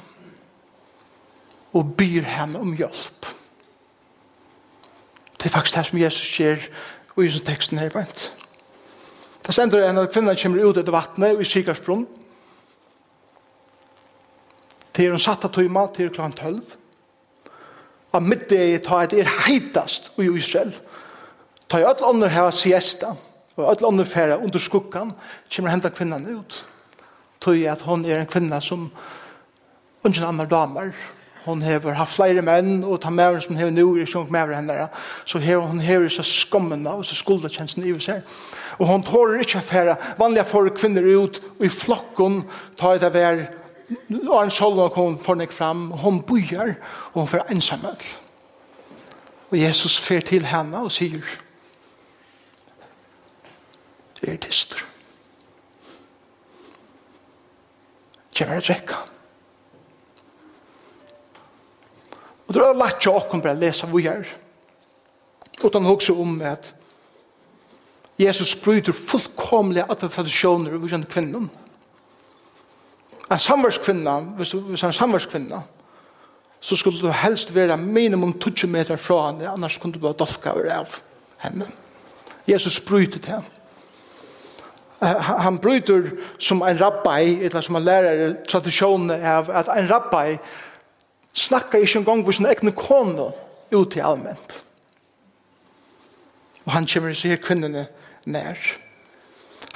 og 1.72 1.94
byr 1.98 2.25
henne 2.25 2.60
om 2.60 2.72
hjelp. 2.76 3.26
Det 5.38 5.46
er 5.46 5.54
faktisk 5.54 5.76
det 5.76 5.87
som 5.87 5.98
Jesus 5.98 6.30
gjør 6.38 6.64
og 7.16 7.25
i 7.25 7.30
sånne 7.30 7.46
teksten 7.46 7.78
her 7.78 7.92
bænt. 7.94 8.28
Det 9.46 9.54
sender 9.54 9.84
en 9.87 10.00
av 10.00 10.08
kvinner 10.12 10.38
kommer 10.38 10.64
ut 10.64 10.78
etter 10.78 10.94
vattnet 10.94 11.37
og 11.37 11.42
i 11.42 11.46
Sikarsbrunn. 11.48 12.04
Til 14.94 15.14
hun 15.14 15.22
satt 15.22 15.46
av 15.46 15.54
tøyma 15.54 15.87
til 15.94 16.10
klokken 16.10 16.37
tølv. 16.38 16.75
Av 18.14 18.25
middag 18.25 18.82
ta 18.87 19.04
det 19.06 19.22
er 19.22 19.34
heitast 19.46 20.10
i 20.18 20.26
Israel. 20.30 20.72
Ta 21.68 21.80
i 21.80 21.87
alle 21.87 22.08
andre 22.08 22.30
her 22.32 22.50
siesta 22.50 23.12
og 23.58 23.66
alle 23.66 23.87
andre 23.87 24.06
fære 24.06 24.38
under 24.38 24.62
skukkan 24.62 25.12
kommer 25.54 25.70
hentet 25.70 25.94
kvinnen 25.94 26.26
ut. 26.38 26.64
Tøy 27.40 27.66
at 27.70 27.82
hun 27.87 28.04
er 28.06 28.20
en 28.20 28.30
kvinne 28.30 28.60
som 28.62 28.88
ungen 30.04 30.25
andre 30.25 30.46
damer 30.50 30.92
og 30.92 31.17
hon 31.49 31.62
hever 31.62 31.97
haft 31.97 32.14
flere 32.14 32.43
menn, 32.45 32.85
og 32.85 33.00
ta 33.02 33.11
mæren 33.11 33.40
som 33.40 33.57
hever 33.57 33.73
nu, 33.73 33.97
er 33.97 34.07
sjungt 34.07 34.31
mæren 34.31 34.55
henne, 34.55 34.88
så 35.25 35.40
hever, 35.43 35.67
hon 35.67 35.81
hever 35.81 36.09
så 36.12 36.23
skommene, 36.23 36.90
og 36.90 37.07
så 37.07 37.17
skuldakjensen 37.17 37.87
i 37.87 37.95
seg. 38.05 38.23
Og 38.78 38.87
hon 38.87 39.02
tårer 39.02 39.40
ikke 39.43 39.59
affæra, 39.59 39.97
vanlige 40.19 40.45
får 40.45 40.71
kvinner 40.76 41.09
ut, 41.17 41.40
og 41.59 41.67
i 41.67 41.73
flokken 41.73 42.43
tar 42.78 43.00
det 43.02 43.12
vær, 43.14 43.45
og 44.28 44.38
en 44.43 44.52
sjål 44.52 44.88
kom 44.93 45.19
fornek 45.19 45.52
fram, 45.52 45.90
og 45.93 45.99
hon 46.05 46.23
bøyer, 46.23 46.76
og 47.12 47.23
hon 47.23 47.28
får 47.28 47.49
ensamhet. 47.50 48.09
Og 49.50 49.61
Jesus 49.61 49.99
fer 50.00 50.21
til 50.21 50.45
henne 50.45 50.85
og 50.85 50.93
sier, 50.93 51.25
det 54.21 54.35
er 54.35 54.40
tyster. 54.43 54.83
Kjemmer 58.35 58.61
å 58.61 58.67
drekke 58.67 58.99
han. 58.99 59.17
Og 62.49 62.55
det 62.55 62.62
er 62.64 62.78
lagt 62.81 63.05
jo 63.05 63.12
åkken 63.12 63.43
bare 63.45 63.61
lese 63.61 63.87
er. 63.87 64.25
Og 65.59 65.64
Utan 65.64 65.85
hokser 65.85 66.21
om 66.21 66.40
at 66.40 66.75
Jesus 68.19 68.55
bryter 68.55 68.93
fullkomlig 68.93 69.85
alle 69.85 70.09
tradisjoner 70.09 70.75
og 70.75 70.88
kjenner 70.88 71.07
kvinnen. 71.07 71.50
En 73.31 73.38
samvärskvinna, 73.38 74.21
hvis 74.38 74.50
du 74.50 74.59
er 74.59 74.85
en 74.87 74.93
samvärskvinna, 74.93 75.61
så 76.61 76.76
skulle 76.76 77.00
du 77.00 77.11
helst 77.11 77.55
være 77.55 77.76
minimum 77.76 78.33
20 78.40 78.67
meter 78.67 78.97
fra 78.97 79.26
henne, 79.26 79.50
annars 79.50 79.78
kunne 79.78 79.95
du 79.95 79.99
bare 79.99 80.17
dolka 80.19 80.50
over 80.50 80.73
av 80.73 80.97
henne. 81.38 81.69
Jesus 82.49 82.81
bryter 82.81 83.19
til 83.19 83.33
henne. 83.33 83.55
Han 85.23 85.59
bryter 85.59 86.11
som 86.38 86.62
en 86.62 86.81
rabbi, 86.81 87.45
eller 87.45 87.61
som 87.61 87.76
en 87.76 87.85
lærer, 87.85 88.35
tradisjonen 88.49 89.11
av 89.11 89.50
at 89.50 89.69
en 89.76 89.90
rabbi 89.90 90.38
snakkar 91.32 91.85
ikke 91.85 91.99
engang 92.02 92.25
hos 92.26 92.40
sin 92.40 92.49
egne 92.49 92.73
kone 92.76 93.30
ut 93.73 93.97
i 93.97 94.02
allment. 94.04 94.58
Og 96.66 96.75
han 96.75 96.88
kommer 96.88 97.14
seg 97.14 97.32
sier 97.32 97.40
kvinnene 97.42 97.87
nær. 98.28 98.58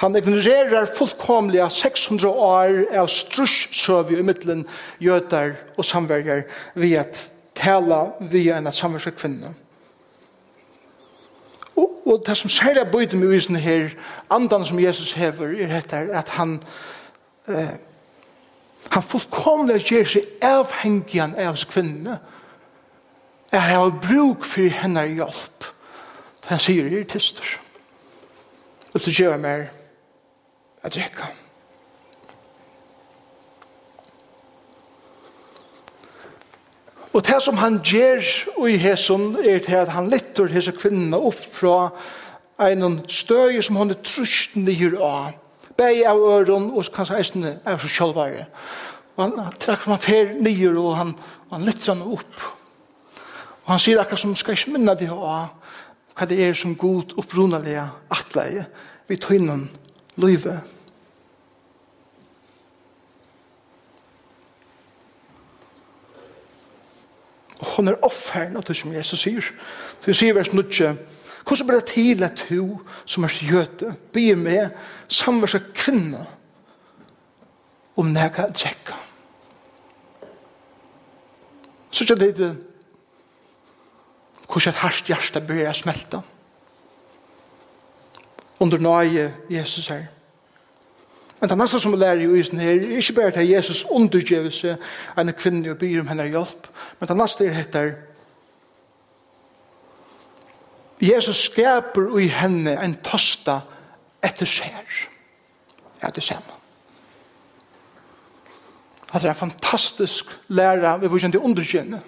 Han 0.01 0.15
ignorerer 0.17 0.89
fullkomliga 0.89 1.69
600 1.71 2.27
år 2.29 2.79
av 2.99 3.07
strusjsøvi 3.07 4.17
i 4.19 4.25
middelen 4.25 4.65
jøtar 5.01 5.55
og 5.77 5.85
samverger 5.87 6.43
ved 6.75 6.97
at 6.99 7.19
tala 7.55 8.09
via 8.19 8.57
en 8.57 8.67
av 8.67 8.75
samverger 8.75 9.15
kvinner. 9.15 9.53
Og, 11.73 11.87
og 12.05 12.21
det 12.27 12.35
som 12.37 12.51
særlig 12.51 12.85
bøyde 12.91 13.17
med 13.17 13.31
visene 13.31 13.61
her, 13.63 13.93
andan 14.29 14.65
som 14.65 14.81
Jesus 14.81 15.15
hever, 15.17 15.55
er 15.55 15.77
etter 15.79 16.11
at 16.13 16.35
han 16.37 16.59
eh, 17.47 17.73
Han 18.91 19.03
fullkomlig 19.03 19.79
gjør 19.87 20.09
seg 20.15 20.27
avhengigen 20.43 21.35
av 21.37 21.53
hans 21.53 21.65
kvinne. 21.69 22.19
Jeg 23.53 23.61
har 23.61 23.93
bruk 24.01 24.45
for 24.47 24.75
henne 24.81 25.05
hjelp. 25.13 25.69
Han 26.49 26.59
sier, 26.59 26.89
det 26.89 26.99
er 26.99 27.07
tyster. 27.13 27.55
Og 28.93 29.01
så 29.01 29.13
gjør 29.13 29.35
jeg 29.35 29.43
mer. 29.45 29.65
Jeg 30.83 30.91
drekker. 30.97 31.39
Og 37.13 37.21
det 37.25 37.39
som 37.45 37.57
han 37.61 37.77
gjør 37.85 38.25
i 38.67 38.77
hesson 38.81 39.35
er 39.37 39.61
til 39.61 39.83
at 39.83 39.93
han 39.93 40.09
letter 40.09 40.49
hese 40.49 40.73
kvinna 40.73 41.19
opp 41.21 41.37
fra 41.37 41.91
en 42.65 43.03
støy 43.05 43.61
som 43.61 43.77
han 43.77 43.93
er 43.93 44.01
trusht 44.01 44.57
nyer 44.57 44.97
av 44.97 45.42
Beg 45.77 46.03
av 46.05 46.19
øren, 46.21 46.69
og 46.71 46.89
kanskje 46.93 47.17
eisene 47.17 47.55
er 47.65 47.79
så 47.81 47.89
kjølvare. 47.89 48.45
Og 49.15 49.23
han 49.23 49.55
trakk 49.61 49.85
som 49.85 49.95
han 49.95 50.01
fer 50.01 50.33
nye 50.41 50.69
og 50.73 50.95
han, 50.97 51.15
han 51.51 51.65
lytter 51.65 51.93
han 51.93 52.05
opp. 52.05 52.39
Og 53.63 53.71
han 53.71 53.81
sier 53.81 54.01
akkurat 54.01 54.21
som 54.21 54.35
skal 54.35 54.57
ikke 54.57 54.75
minne 54.75 54.95
det 54.99 55.09
av 55.13 55.53
hva 56.13 56.27
det 56.29 56.39
er 56.45 56.53
som 56.57 56.75
god 56.77 57.15
opprunalige 57.17 57.87
atleie 58.13 58.67
vi 59.09 59.17
tog 59.17 59.37
innom 59.37 59.67
løyve. 60.21 60.59
Og 67.63 67.69
hun 67.77 67.87
er 67.87 68.01
offeren 68.05 68.57
av 68.59 68.65
det 68.67 68.75
som 68.77 68.93
Jesus 68.93 69.23
sier. 69.23 69.45
Så 70.03 70.13
sier 70.17 70.35
vers 70.35 70.51
9, 70.53 70.93
Hvordan 71.43 71.67
blir 71.67 71.79
det 71.79 71.85
til 71.91 72.23
at 72.23 72.45
du 72.49 72.79
som 73.05 73.23
er 73.23 73.39
jøte 73.43 73.95
blir 74.13 74.35
med 74.39 74.69
samversa 75.07 75.59
kvinna 75.75 76.25
om 77.95 78.13
nega 78.13 78.47
tjekka? 78.53 78.95
Så 81.91 82.03
ikke 82.03 82.15
det 82.15 82.37
det 82.37 82.53
hvordan 84.53 84.69
et 84.69 84.81
harst 84.83 85.07
hjerte 85.09 85.41
blir 85.41 85.63
jeg 85.65 85.75
smelta 85.75 86.19
under 88.59 88.77
nøye 88.77 89.33
Jesus 89.49 89.87
her. 89.87 90.03
Men 91.39 91.49
det 91.49 91.57
neste 91.57 91.79
som 91.79 91.91
vi 91.91 91.97
lærer 91.97 92.21
i 92.21 92.39
isen 92.39 92.59
her, 92.59 92.77
er 92.77 92.97
ikke 92.97 93.13
bare 93.13 93.31
til 93.31 93.49
Jesus 93.49 93.83
undergjøver 93.91 94.53
seg 94.53 95.17
en 95.19 95.33
kvinne 95.33 95.73
og 95.73 95.77
byr 95.81 95.99
om 95.99 96.07
henne 96.07 96.29
hjelp, 96.31 96.69
men 96.99 97.09
det 97.09 97.17
neste 97.19 97.47
er 97.49 97.57
etter 97.59 97.89
Jesus 101.01 101.45
skaper 101.49 102.11
i 102.21 102.27
henne 102.31 102.75
en 102.83 102.95
tosta 103.03 103.61
etter 104.23 104.47
skjer. 104.47 104.99
Ja, 106.03 106.11
det 106.13 106.23
ser 106.23 106.41
man. 106.43 106.59
Det 109.13 109.23
er 109.23 109.29
en 109.29 109.37
fantastisk 109.37 110.31
læra 110.49 110.97
vi 110.97 111.09
får 111.09 111.25
kjent 111.25 111.37
i 111.37 111.41
underkjenne. 111.45 112.01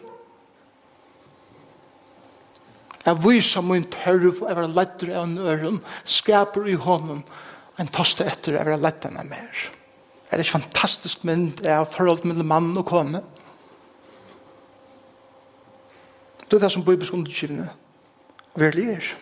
Jeg 3.05 3.21
viser 3.21 3.61
min 3.61 3.85
tørv 3.93 4.31
og 4.31 4.47
jeg 4.49 4.57
var 4.57 4.71
lettere 4.73 5.17
av 5.19 5.27
en 5.27 5.37
øren, 5.37 5.81
skaper 6.03 6.65
i 6.65 6.73
hånden 6.73 7.21
en 7.77 7.91
tosta 7.93 8.25
etter 8.25 8.57
jeg 8.57 8.65
var 8.65 8.81
lettere 8.81 9.21
enn 9.21 9.29
mer. 9.29 9.65
Er 10.31 10.39
det 10.39 10.47
ikke 10.47 10.57
fantastisk 10.57 11.25
mynd 11.27 11.61
av 11.69 11.85
forhold 11.93 12.25
mellom 12.25 12.49
mann 12.49 12.71
og 12.73 12.87
kone? 12.89 13.21
Det 16.45 16.57
er 16.57 16.65
det 16.65 16.71
som 16.73 16.85
bibelsk 16.85 17.13
underkjivne 17.13 17.67
er 17.67 17.84
virkelig 18.55 18.89
er. 18.95 19.15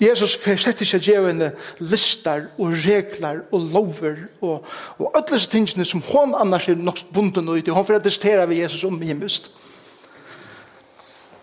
Jesus 0.00 0.32
fer 0.40 0.56
slett 0.56 0.80
ikke 0.80 0.98
gjevende 1.04 1.50
listar 1.84 2.46
og 2.56 2.72
regler 2.86 3.42
og 3.52 3.66
lover 3.74 4.22
og, 4.40 4.64
og 4.96 5.10
alle 5.12 5.26
disse 5.34 5.50
tingene 5.52 5.84
som 5.84 6.00
hun 6.00 6.32
annars 6.38 6.70
er 6.72 6.80
nok 6.80 7.02
bunden 7.12 7.48
ut 7.52 7.68
i. 7.68 7.70
Hun 7.70 7.84
fer 7.84 8.00
at 8.00 8.48
ved 8.48 8.56
Jesus 8.56 8.84
om 8.84 9.00
himmest. 9.02 9.50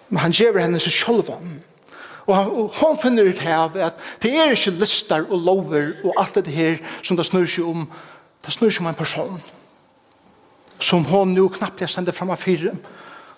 Men 0.10 0.20
han 0.20 0.32
gjever 0.32 0.63
henne 0.63 0.80
seg 0.80 0.92
sjølvan. 0.92 1.36
om. 1.36 1.62
og 2.27 2.74
hun 2.80 2.98
finner 2.98 3.30
ut 3.30 3.39
her 3.39 3.70
at 3.86 3.96
det 4.24 4.34
er 4.34 4.51
ikke 4.51 4.72
listar 4.72 5.24
og 5.30 5.39
lover 5.39 5.94
og 6.04 6.13
alt 6.18 6.36
det 6.36 6.48
her 6.48 6.77
som 7.04 7.18
det 7.18 7.25
snur 7.25 7.46
seg 7.46 7.63
om. 7.63 7.88
Det 8.46 8.54
snur 8.54 8.70
seg 8.70 8.82
om 8.82 8.88
en 8.88 8.96
person 8.96 9.42
som 10.80 11.06
hon 11.06 11.34
nu 11.34 11.48
knappt 11.50 11.82
jeg 11.82 11.89
sender 11.89 12.12
frem 12.13 12.30
av 12.30 12.38
fire. 12.38 12.74
Men 12.74 12.97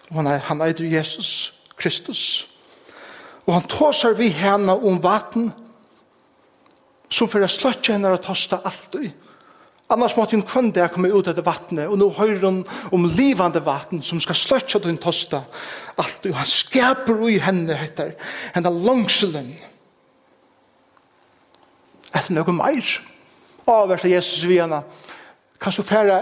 Og 0.09 0.21
han, 0.21 0.27
er, 0.27 0.43
han 0.49 0.61
eitir 0.65 0.89
Jesus 0.89 1.53
Kristus. 1.79 2.49
Og 3.45 3.55
han 3.55 3.67
tåsar 3.69 4.13
vi 4.17 4.29
henne 4.33 4.75
om 4.75 4.99
vatten 5.01 5.49
som 7.09 7.29
for 7.29 7.41
å 7.41 7.49
sløtje 7.49 7.95
henne 7.95 8.11
og 8.13 8.21
tosta 8.25 8.59
alt 8.65 8.97
i. 8.99 9.09
Annars 9.89 10.13
måtte 10.13 10.37
hun 10.37 10.45
kvann 10.45 10.69
der 10.73 10.91
komme 10.93 11.09
ut 11.09 11.27
etter 11.31 11.41
vattnet, 11.41 11.87
og 11.89 11.97
nå 11.97 12.11
hører 12.13 12.43
hun 12.43 12.59
om 12.93 13.07
livande 13.09 13.63
vatten 13.65 14.03
som 14.05 14.19
skal 14.21 14.37
sløtje 14.37 14.83
den 14.83 14.99
tosta 15.01 15.41
alt 15.97 16.27
i. 16.27 16.33
Og 16.33 16.37
han 16.37 16.49
skaper 16.49 17.23
i 17.25 17.39
henne, 17.41 17.73
heter 17.73 18.13
henne 18.53 18.73
langselen. 18.85 19.55
Etter 22.13 22.35
noe 22.37 22.53
meir. 22.53 22.99
Avversa 23.69 24.09
Jesus 24.09 24.45
vi 24.49 24.59
henne. 24.61 24.83
Kan 25.61 25.73
så 25.73 25.85
fære 25.85 26.21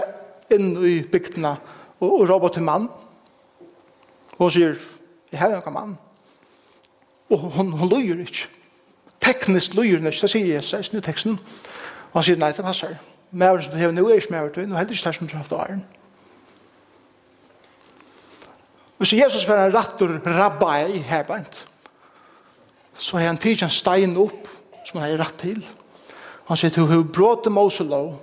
inn 0.56 0.72
i 0.80 0.96
bygdene 1.04 1.52
og, 2.00 2.08
og 2.08 2.24
råba 2.30 2.48
til 2.54 2.64
mannen 2.64 3.07
Og 4.38 4.44
Hun 4.44 4.50
sier, 4.50 4.76
jeg 5.32 5.40
har 5.40 5.50
noen 5.50 5.74
mann. 5.74 5.96
Og 7.28 7.38
hun, 7.38 7.72
hun 7.72 7.90
løyer 7.90 8.20
ikke. 8.22 8.46
Teknisk 9.20 9.74
løyer 9.74 9.98
hun 9.98 10.06
ikke, 10.06 10.22
det 10.22 10.30
sier 10.30 10.54
Jesus 10.54 10.92
i 10.94 11.00
teksten. 11.04 11.38
Og 12.12 12.20
han 12.20 12.24
sier, 12.24 12.38
nei, 12.40 12.52
det 12.56 12.64
passer. 12.64 12.94
Mæren 13.30 13.62
som 13.62 13.74
du 13.74 13.78
har 13.82 13.92
nå 13.92 14.06
er 14.08 14.22
ikke 14.22 14.32
mæren 14.32 14.54
til, 14.54 14.68
nå 14.68 14.78
er 14.78 14.86
det 14.86 14.96
ikke 14.96 15.10
det 15.10 15.14
som 15.18 15.26
du 15.26 15.34
har 15.34 15.42
haft 15.42 15.52
åren. 15.52 15.82
Hvis 18.98 19.12
Jesus 19.12 19.48
var 19.48 19.66
en 19.66 19.74
rattor 19.74 20.14
rabbi 20.26 20.96
i 20.96 21.02
herbeint, 21.02 21.66
så 22.98 23.18
har 23.18 23.26
han 23.26 23.38
tidsi 23.38 23.66
en 23.66 23.70
stein 23.70 24.16
opp 24.18 24.48
som 24.86 25.00
han 25.00 25.10
har 25.10 25.20
rett 25.20 25.36
til. 25.38 25.60
Han 26.48 26.56
sier 26.56 26.72
til 26.72 26.88
hun 26.88 27.12
bråte 27.12 27.50
Moselov, 27.50 28.16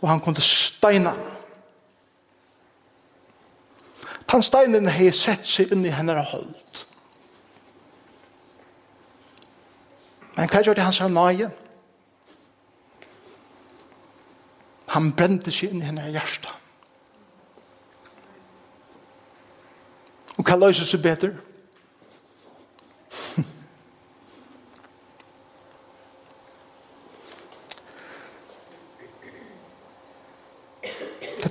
og 0.00 0.08
han 0.10 0.20
kom 0.20 0.34
til 0.34 0.44
steina 0.44 1.12
han 1.12 1.35
Tan 4.26 4.42
steinen 4.42 4.88
hei 4.90 5.12
sett 5.14 5.46
seg 5.46 5.72
inn 5.74 5.86
i 5.86 5.94
henne 5.94 6.16
og 6.18 6.30
holdt. 6.32 6.86
Men 10.36 10.50
hva 10.50 10.60
gjør 10.62 10.76
det 10.76 10.84
hans 10.84 11.00
nøye? 11.00 11.50
Han 14.92 15.12
brente 15.16 15.52
seg 15.54 15.72
inn 15.72 15.82
i 15.82 15.88
henne 15.88 16.10
hjärsta. 16.10 16.52
Og 20.36 20.44
hva 20.44 20.56
løser 20.60 20.86
seg 20.88 21.00
bedre? 21.04 21.32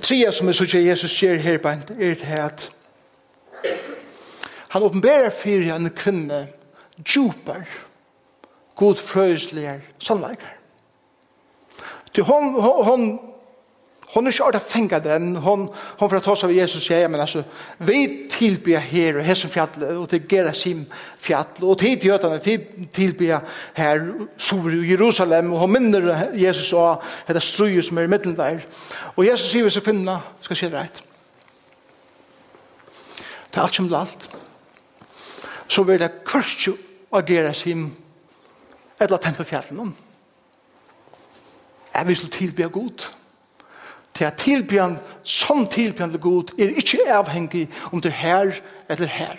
tredje 0.06 0.32
som 0.32 0.50
jeg 0.50 0.58
sier 0.60 0.84
Jesus 0.86 1.14
gjør 1.18 1.40
her 1.42 1.58
på 1.58 1.72
en 1.72 1.82
er 1.98 2.14
det 2.14 2.38
at 2.38 2.68
han 4.70 4.84
åpenberer 4.86 5.30
for 5.34 5.72
en 5.74 5.90
kvinne 5.90 6.40
djupar 7.00 7.64
godfrøyslige 8.76 9.80
sannleikar. 9.98 10.52
Til 12.14 12.24
hon, 12.28 12.52
hon, 12.60 12.84
hon 12.84 13.06
Hon 14.16 14.26
er 14.26 14.32
ikke 14.32 14.44
ordet 14.44 14.62
fengt 14.62 14.94
den. 15.04 15.36
Hon, 15.36 15.66
hon 15.98 16.08
får 16.08 16.22
ta 16.24 16.32
seg 16.40 16.48
av 16.48 16.54
Jesus 16.56 16.86
sier, 16.88 17.08
men 17.12 17.20
altså, 17.20 17.42
vi 17.84 18.28
tillbyr 18.32 18.78
här 18.78 19.16
och 19.16 19.24
hässen 19.24 19.50
fjall 19.50 19.82
og 19.98 20.08
til 20.08 20.22
Gerasim 20.28 20.86
fjall 21.20 21.60
og 21.60 21.78
til 21.78 21.98
till 22.00 22.10
Götarna 22.10 22.38
tilbyr 22.92 23.38
her, 23.74 24.06
sor 24.38 24.70
i 24.70 24.88
Jerusalem 24.90 25.52
og 25.52 25.58
hon 25.58 25.72
minner 25.72 26.30
Jesus 26.34 26.72
og 26.72 27.02
dette 27.28 27.40
ströj 27.44 27.82
som 27.82 27.98
er 27.98 28.08
i 28.08 28.10
mitten 28.14 28.36
der. 28.36 28.64
Og 29.16 29.26
Jesus 29.26 29.50
sier 29.50 29.64
vi 29.64 29.70
skal 29.70 29.84
finne, 29.84 30.16
skal 30.40 30.56
si 30.56 30.66
Det 30.66 30.80
rett. 30.80 31.02
är 33.52 33.60
alt 33.60 33.74
som 33.74 33.88
det 33.88 33.98
allt. 33.98 34.30
Så 35.68 35.82
vill 35.82 35.98
det 35.98 36.10
jo 36.66 36.76
av 37.10 37.26
Gerasim 37.26 37.92
eller 39.00 39.16
tempelfjallen 39.16 39.78
om. 39.78 39.94
Jag 41.92 42.04
vill 42.04 42.30
tilbyr 42.30 42.68
god. 42.68 43.02
Ja 43.02 43.25
til 44.16 44.24
at 44.24 44.40
tilbjørn 44.40 44.96
som 45.24 45.66
tilbjørn 45.68 46.10
til 46.10 46.20
Gud 46.20 46.54
er 46.58 46.72
ikke 46.80 47.04
avhengig 47.12 47.68
om 47.92 48.00
det 48.00 48.12
er 48.12 48.20
her 48.22 48.60
eller 48.88 49.06
her. 49.06 49.36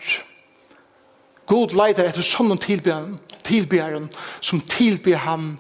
God 1.47 1.73
leiter 1.75 2.07
etter 2.07 2.25
sånne 2.25 2.57
tilbjørn, 2.59 3.17
tilbjørn 3.47 4.09
som 4.41 4.61
tilbyr 4.61 5.23
ham 5.23 5.53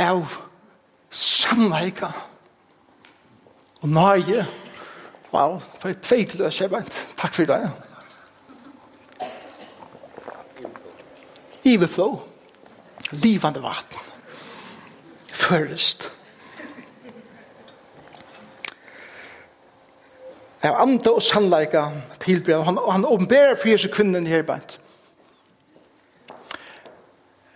av 0.00 0.38
sannleika 1.12 2.10
og 3.82 3.92
nøye. 3.92 4.46
Wow, 5.32 5.58
for 5.60 5.92
et 5.92 6.00
tveitløs 6.00 6.60
jeg 6.60 6.72
vet. 6.72 7.00
Takk 7.20 7.36
for 7.36 7.52
det. 7.52 7.60
Iverflow, 11.66 12.20
livande 13.12 13.62
vatten, 13.62 14.12
først. 15.28 16.06
Først 16.06 16.15
av 20.68 20.80
anda 20.82 21.12
og 21.16 21.22
sannleika 21.24 21.88
tilbrev. 22.22 22.64
Han, 22.66 22.78
han 22.90 23.06
åpenberer 23.06 23.56
for 23.58 23.70
Jesu 23.70 23.88
kvinnen 23.92 24.26
her 24.26 24.44
bænt. 24.46 24.78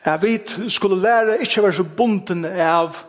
Jeg 0.04 0.22
vet, 0.22 0.56
skulle 0.72 1.00
lære 1.00 1.40
ikke 1.44 1.62
være 1.62 1.76
så 1.76 1.84
bunden 1.84 2.44
av 2.48 3.02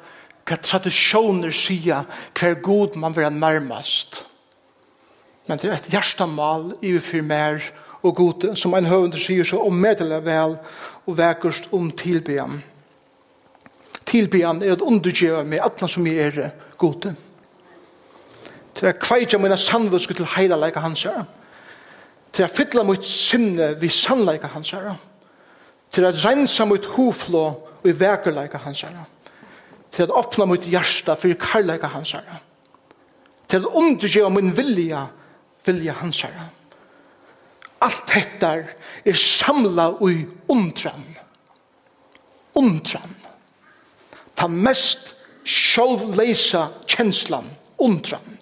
hva 0.47 0.57
tradisjoner 0.59 1.53
sier 1.55 2.03
hver 2.35 2.57
god 2.63 2.97
man 2.99 3.15
vil 3.15 3.31
nærmast. 3.31 4.25
Men 5.47 5.59
det 5.61 5.69
er 5.69 5.77
et 5.77 5.91
hjertemal 5.93 6.73
i 6.83 6.97
for 6.99 7.23
mer 7.23 7.63
og 8.01 8.15
gode, 8.15 8.55
som 8.59 8.73
en 8.75 8.89
høvende 8.89 9.19
sier 9.21 9.47
så 9.47 9.61
ommedelig 9.63 10.19
vel 10.25 10.57
og 11.05 11.17
vekkest 11.17 11.71
om 11.75 11.91
tilbyen. 11.95 12.59
Tilbyen 14.05 14.59
er 14.65 14.75
at 14.75 14.83
undergjøy 14.83 15.43
med 15.47 15.63
atna 15.63 15.87
som 15.87 16.07
jeg 16.07 16.27
er 16.27 16.49
gode. 16.77 17.13
Tilbyen 17.13 17.30
til 18.81 18.89
å 18.89 18.97
kveitja 18.97 19.37
mine 19.37 19.57
sannvusk 19.61 20.15
til 20.17 20.29
heila 20.33 20.57
leika 20.57 20.81
hans 20.81 21.05
her, 21.05 21.23
til 22.33 22.47
å 22.47 22.51
fylla 22.51 22.83
mitt 22.87 23.05
sinne 23.05 23.75
vi 23.77 23.91
sannleika 23.93 24.49
hans 24.55 24.73
her, 24.73 24.95
til 25.91 26.07
å 26.07 26.13
rensa 26.15 26.65
mitt 26.65 26.87
hoflå 26.95 27.43
og 27.81 27.85
i 27.89 27.93
vekerleika 27.93 28.63
hans 28.65 28.81
her, 28.87 28.97
til 29.91 30.09
å 30.09 30.21
åpna 30.23 30.47
mitt 30.49 30.65
hjärsta 30.65 31.17
for 31.19 31.37
karleika 31.37 31.91
hans 31.93 32.15
her, 32.17 32.41
til 33.51 33.67
å 33.67 33.75
undergjøre 33.83 34.33
min 34.33 34.53
vilja 34.55 35.05
vilja 35.65 35.93
hans 36.01 36.23
her. 36.25 36.49
allt 37.81 38.07
detta 38.13 38.49
er 39.05 39.17
samla 39.17 39.87
i 40.05 40.25
undran. 40.49 41.05
Undran. 42.53 43.15
Ta 44.35 44.47
mest 44.47 45.15
sjálvleisa 45.43 46.67
kjenslan 46.85 47.49
undran 47.81 48.37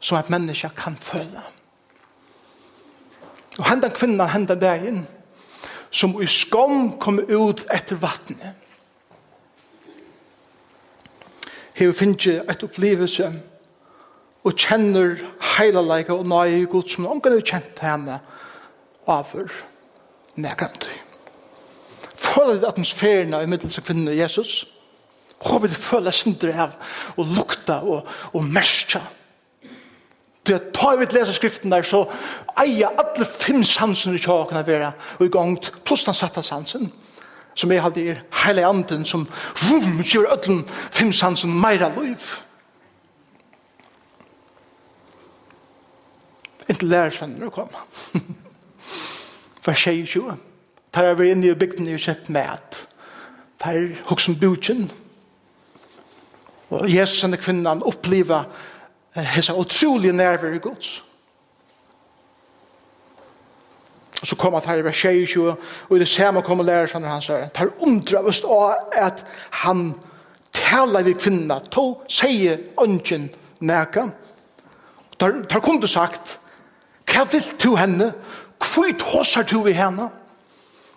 så 0.00 0.16
at 0.16 0.30
människa 0.30 0.68
kan 0.68 0.96
føle. 0.96 1.42
Og 3.58 3.68
hendan 3.68 3.90
kvinnan 3.90 4.28
hendan 4.28 4.60
dagen 4.60 5.06
som 5.90 6.22
i 6.22 6.26
skam 6.26 6.98
kom 6.98 7.18
ut 7.18 7.64
etter 7.74 7.96
vattnet. 7.96 8.54
Her 11.74 11.92
finner 11.92 12.42
et 12.50 12.62
opplevelse 12.62 13.32
og 14.44 14.54
kjenner 14.58 15.18
heilalega 15.56 16.14
og 16.14 16.26
nøye 16.28 16.62
i 16.62 16.70
Gud 16.70 16.88
som 16.90 17.06
noen 17.06 17.22
har 17.24 17.42
kjent 17.42 17.82
henne 17.82 18.18
over 19.06 19.52
nærkant. 20.34 20.88
Føler 22.14 22.58
det 22.58 22.68
atmosfæren 22.68 23.34
av 23.34 23.46
middels 23.48 23.78
av 23.78 23.86
kvinnen 23.86 24.10
og 24.12 24.18
Jesus, 24.18 24.66
Håper 25.38 25.70
det 25.70 25.78
føler 25.78 26.14
sindre 26.14 26.50
av 26.58 26.72
og 27.14 27.28
lukta 27.36 27.78
og, 27.86 28.08
og 28.34 28.42
merskja. 28.42 29.04
Du 30.48 30.54
er 30.54 30.64
ta 30.72 30.94
vi 30.96 31.04
lesa 31.12 31.32
skriften 31.36 31.72
der, 31.72 31.84
så 31.84 32.06
eia 32.56 32.88
alle 32.88 33.26
fem 33.28 33.60
sansen 33.64 34.14
i 34.16 34.20
tjåkene 34.22 34.64
være, 34.66 34.92
og 35.18 35.26
i 35.26 35.32
gang, 35.32 35.58
pluss 35.84 36.06
den 36.08 36.16
satta 36.16 36.40
sansen, 36.42 36.88
som 37.54 37.72
er 37.72 37.82
hadde 37.84 38.00
i 38.00 38.14
heile 38.44 38.64
anden, 38.64 39.04
som 39.04 39.26
vum, 39.66 39.98
gjør 40.00 40.30
ödlen 40.32 40.62
fem 40.70 41.12
sansen 41.12 41.52
meira 41.52 41.90
liv. 41.98 42.30
Inntil 46.68 46.94
lærersvenner 46.94 47.48
å 47.48 47.52
komme. 47.52 47.84
Hva 49.64 49.74
skjer 49.82 50.00
i 50.00 50.06
tjua? 50.08 50.38
Tar 50.92 51.10
jeg 51.10 51.34
inn 51.34 51.44
i 51.44 51.52
bygden 51.56 51.92
og 51.92 52.00
kjøpt 52.00 52.32
mat. 52.32 52.80
Tar 53.60 53.76
jeg 53.76 54.00
hoksen 54.08 54.40
butjen. 54.40 54.88
Og 56.72 56.88
Jesus 56.88 57.24
og 57.24 57.36
kvinnan 57.40 57.84
oppliva 57.84 58.42
hessa 59.24 59.54
utrolig 59.56 60.12
nerver 60.12 60.54
i 60.54 60.58
gods. 60.58 61.02
Og 64.20 64.26
så 64.26 64.36
kom 64.36 64.54
at 64.54 64.66
her 64.66 64.80
i 64.80 64.84
vers 64.84 65.00
22, 65.02 65.56
og 65.88 65.96
i 65.96 65.98
det 65.98 66.08
samme 66.08 66.42
kom 66.42 66.60
lærer 66.66 67.06
han 67.06 67.22
sier, 67.22 67.48
tar 67.54 67.70
undra 67.86 68.22
vist 68.26 68.44
av 68.44 68.90
at 68.92 69.22
han 69.62 69.92
taler 70.52 71.06
vi 71.06 71.14
kvinna, 71.14 71.60
to 71.70 72.02
sier 72.10 72.58
ønsken 72.82 73.28
næka. 73.60 74.08
Tar, 75.18 75.44
tar 75.50 75.62
kom 75.62 75.78
du 75.80 75.86
sagt, 75.86 76.38
hva 77.08 77.24
vil 77.30 77.46
du 77.62 77.76
henne? 77.78 78.12
Hvor 78.58 78.90
tåsar 78.98 79.46
du 79.46 79.62
vi 79.62 79.72
henne? 79.72 80.10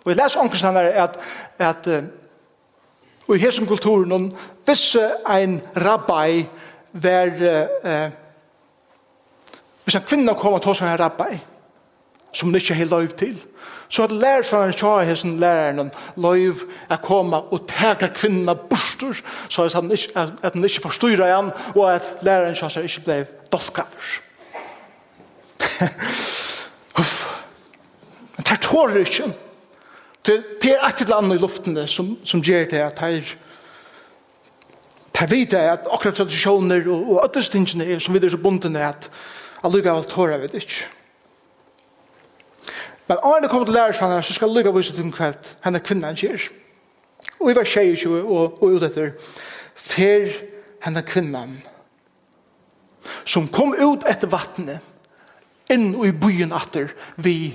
Og 0.02 0.10
jeg 0.10 0.18
leser 0.18 0.40
omkring 0.40 0.66
henne 0.66 0.90
at, 0.98 1.18
at 1.58 1.88
og 3.28 3.36
i 3.36 3.40
hesen 3.40 3.66
kulturen, 3.66 4.32
visse 4.66 5.02
ein 5.30 5.60
rabbi 5.76 6.42
var 6.92 7.32
eh, 7.48 8.10
hvis 9.84 9.96
en 9.98 10.06
kvinna 10.06 10.34
kom 10.38 10.56
og 10.56 10.62
tog 10.62 10.76
seg 10.78 10.90
en 10.90 11.00
rabbi 11.00 11.40
som 12.32 12.48
hun 12.48 12.58
ikke 12.58 12.76
har 12.78 12.90
lov 12.90 13.08
til 13.18 13.36
så 13.92 14.06
hadde 14.06 14.20
lært 14.22 14.48
fra 14.48 14.62
en 14.64 14.76
tjaa 14.76 15.04
hessen 15.04 15.38
læreren 15.40 15.90
lov 16.16 16.64
å 16.88 17.00
komme 17.04 17.42
og 17.52 17.66
teka 17.68 18.08
kvinna 18.14 18.54
bostur 18.56 19.18
så 19.48 19.66
at 19.66 19.76
han 19.76 19.92
ikke, 19.92 20.12
at 20.16 20.52
han 20.54 20.64
ikke 20.64 20.86
forstyrra 20.86 21.28
igjen 21.28 21.50
og 21.74 21.84
at 21.90 22.14
læreren 22.24 22.56
tjaa 22.56 22.72
seg 22.72 22.88
ikke 22.88 23.06
ble 23.08 23.18
dolkaver 23.52 24.20
men 28.36 28.46
det 28.48 28.58
tårer 28.64 29.02
ikke. 29.02 29.30
Det 30.26 30.38
er 30.70 30.82
et 30.86 31.00
eller 31.02 31.18
annet 31.18 31.38
i 31.38 31.42
luften 31.42 31.78
som, 31.90 32.14
som 32.24 32.42
gjør 32.42 32.68
det 32.70 32.82
at 32.84 33.02
her 33.02 33.34
Per 35.12 35.28
vite 35.28 35.58
er 35.58 35.74
at 35.76 35.86
akkurat 35.92 36.16
tradisjoner 36.16 36.88
og, 36.88 37.10
og 37.12 37.22
ødelstingene 37.26 37.86
er 37.86 38.00
som 38.00 38.14
vi 38.14 38.22
er 38.24 38.32
så 38.32 38.40
bunden 38.40 38.76
er 38.76 38.88
at 38.92 39.10
allukka 39.64 39.92
av 39.92 40.08
tåra 40.10 40.38
vet 40.40 40.54
ikke. 40.58 40.88
Men 43.08 43.20
Arne 43.22 43.48
kommer 43.48 43.68
til 43.68 43.74
lærersfanen 43.76 44.22
så 44.22 44.34
skal 44.34 44.48
allukka 44.48 44.72
vise 44.72 44.94
til 44.96 45.10
hva 45.12 45.32
henne 45.64 45.82
kvinnan 45.84 46.16
gjør. 46.16 46.48
Og 47.40 47.50
i 47.50 47.56
vers 47.58 47.74
22 47.74 48.22
og, 48.22 48.62
og 48.62 48.78
ut 48.78 48.86
etter 48.86 49.12
fer 49.74 50.30
henne 50.82 51.02
kvinnan 51.06 51.58
som 53.24 53.48
kom 53.50 53.74
ut 53.74 54.06
etter 54.08 54.30
vattnet 54.30 55.72
inn 55.72 55.92
i 56.04 56.12
byen 56.14 56.54
atter 56.54 56.92
vi 57.22 57.52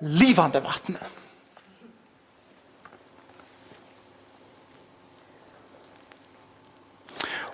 livande 0.00 0.60
vattnet. 0.64 1.25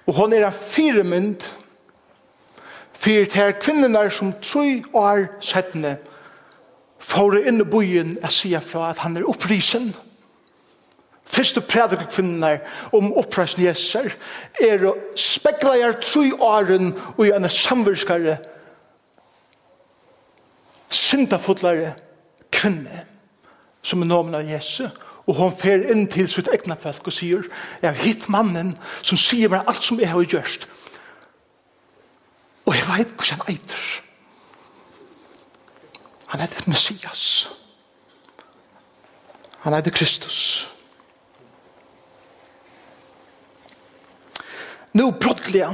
Og 0.06 0.14
hon 0.14 0.32
er 0.32 0.46
en 0.46 0.52
firemynd 0.52 1.44
fyrir 3.02 3.26
til 3.30 3.54
kvinnerne 3.60 4.10
som 4.10 4.32
troi 4.42 4.82
år 4.94 5.26
settene 5.42 5.96
får 7.02 7.40
inn 7.42 7.62
i 7.62 7.66
byen 7.66 8.16
og 8.22 8.32
sier 8.34 8.62
fra 8.62 8.90
at 8.92 9.02
han 9.02 9.16
er 9.18 9.26
opprisen. 9.28 9.90
Fyrstu 11.32 11.60
prædik 11.66 12.04
kvinnerne 12.10 12.60
om 12.94 13.12
opprisen 13.18 13.64
jeser 13.64 14.14
er 14.62 14.86
å 14.86 14.94
spekla 15.18 15.74
jeg 15.80 16.00
troi 16.02 16.30
åren 16.38 16.92
og 17.16 17.24
gjerne 17.26 17.50
samverskare 17.50 18.36
syndafotlare 20.92 21.94
kvinne 22.52 23.06
som 23.82 24.02
er 24.02 24.10
nomen 24.10 24.36
av 24.38 24.46
Jesus 24.46 24.92
Og 25.26 25.36
hon 25.38 25.52
fer 25.54 25.84
inn 25.92 26.08
til 26.10 26.26
sitt 26.30 26.50
egna 26.50 26.74
folk 26.74 27.06
og 27.06 27.14
sier, 27.14 27.46
jeg 27.82 27.90
har 27.90 28.00
hitt 28.02 28.28
mannen 28.32 28.74
som 29.02 29.20
sier 29.20 29.52
meg 29.52 29.68
alt 29.70 29.84
som 29.84 30.00
jeg 30.00 30.10
har 30.10 30.26
gjørst. 30.26 30.66
Og 32.66 32.74
jeg 32.74 32.88
vet 32.88 33.14
hva 33.18 33.28
han 33.30 33.46
eiter. 33.52 33.84
Han 36.32 36.40
heter 36.40 36.68
Messias. 36.70 37.24
Han 39.62 39.74
heter 39.76 39.94
Kristus. 39.94 40.68
Nå 44.92 45.10
brottelig 45.10 45.64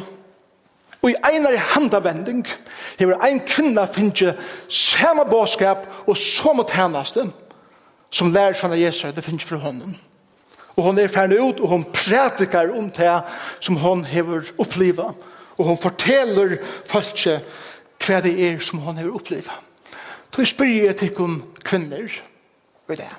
Og 1.03 1.11
i 1.11 1.19
einar 1.31 1.55
i 1.55 1.63
handavending 1.75 2.47
hever 2.99 3.21
ein 3.23 3.41
kvinna 3.47 3.87
finnje 3.87 4.35
samme 4.69 5.25
båskap 5.31 5.87
og 6.07 6.17
samme 6.17 6.65
tænaste 6.67 7.29
som 8.11 8.33
lærer 8.33 8.57
seg 8.57 8.73
av 8.73 8.81
Jesus, 8.81 9.15
det 9.15 9.25
finnes 9.25 9.45
fra 9.45 9.61
honom. 9.63 9.95
Og 10.77 10.85
hon 10.87 10.99
er 10.99 11.11
ferdig 11.11 11.41
ut, 11.43 11.61
og 11.61 11.69
hon 11.69 11.85
prætikar 11.93 12.71
om 12.71 12.91
det 12.95 13.15
som 13.61 13.77
hon 13.83 14.05
hever 14.07 14.47
oppliva. 14.59 15.11
Og 15.59 15.65
hon 15.67 15.79
forteller 15.81 16.59
folk 16.87 17.25
hva 18.07 18.21
det 18.23 18.35
er 18.39 18.61
som 18.63 18.85
hon 18.85 18.97
hever 18.97 19.17
oppliva. 19.19 19.59
Då 20.31 20.45
spyr 20.45 20.85
jeg 20.85 20.97
til 20.97 21.15
hun 21.17 21.43
kvinner 21.65 22.13
ved 22.87 22.97
det. 22.97 23.11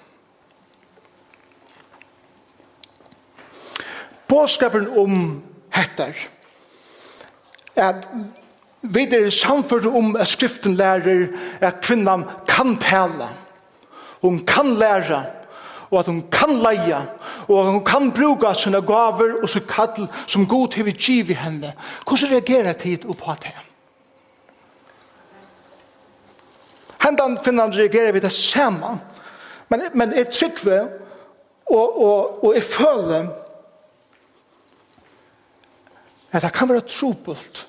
Båskapen 4.27 4.87
om 4.87 5.43
hettar 5.69 6.15
at 7.75 8.07
vi 8.81 9.03
er 9.03 9.29
samfunnet 9.29 9.85
om 9.85 10.15
at 10.15 10.27
skriften 10.27 10.75
lærer 10.75 11.27
at 11.61 11.81
kvinnan 11.81 12.23
kan 12.47 12.77
tala. 12.77 13.33
Hon 14.21 14.45
kan 14.45 14.73
læra, 14.79 15.23
og 15.89 15.99
at 15.99 16.05
hon 16.05 16.21
kan 16.31 16.59
leia, 16.61 17.01
og 17.47 17.59
at 17.59 17.71
hon 17.71 17.83
kan 17.85 18.11
bruka 18.11 18.53
sina 18.53 18.79
gaver 18.79 19.39
og 19.41 19.49
sin 19.49 19.65
kall 19.67 20.09
som 20.27 20.47
god 20.47 20.75
hever 20.75 20.91
giv 20.91 21.29
i 21.29 21.37
henne. 21.39 21.73
Hvordan 22.03 22.31
reagerer 22.31 22.73
tid 22.73 23.05
og 23.05 23.17
på 23.17 23.35
det? 23.43 23.55
Hendan 27.03 27.37
finnan 27.43 27.73
reagerer 27.73 28.11
vi 28.11 28.19
det 28.19 28.31
samme, 28.31 28.99
men, 29.69 29.81
men 29.93 30.13
jeg 30.15 30.31
trykker 30.33 30.87
og, 31.69 32.01
og, 32.01 32.43
og 32.43 32.55
jeg 32.55 32.63
føler 32.63 33.27
at 36.31 36.41
det 36.41 36.53
kan 36.53 36.69
være 36.69 36.85
trobult 36.85 37.67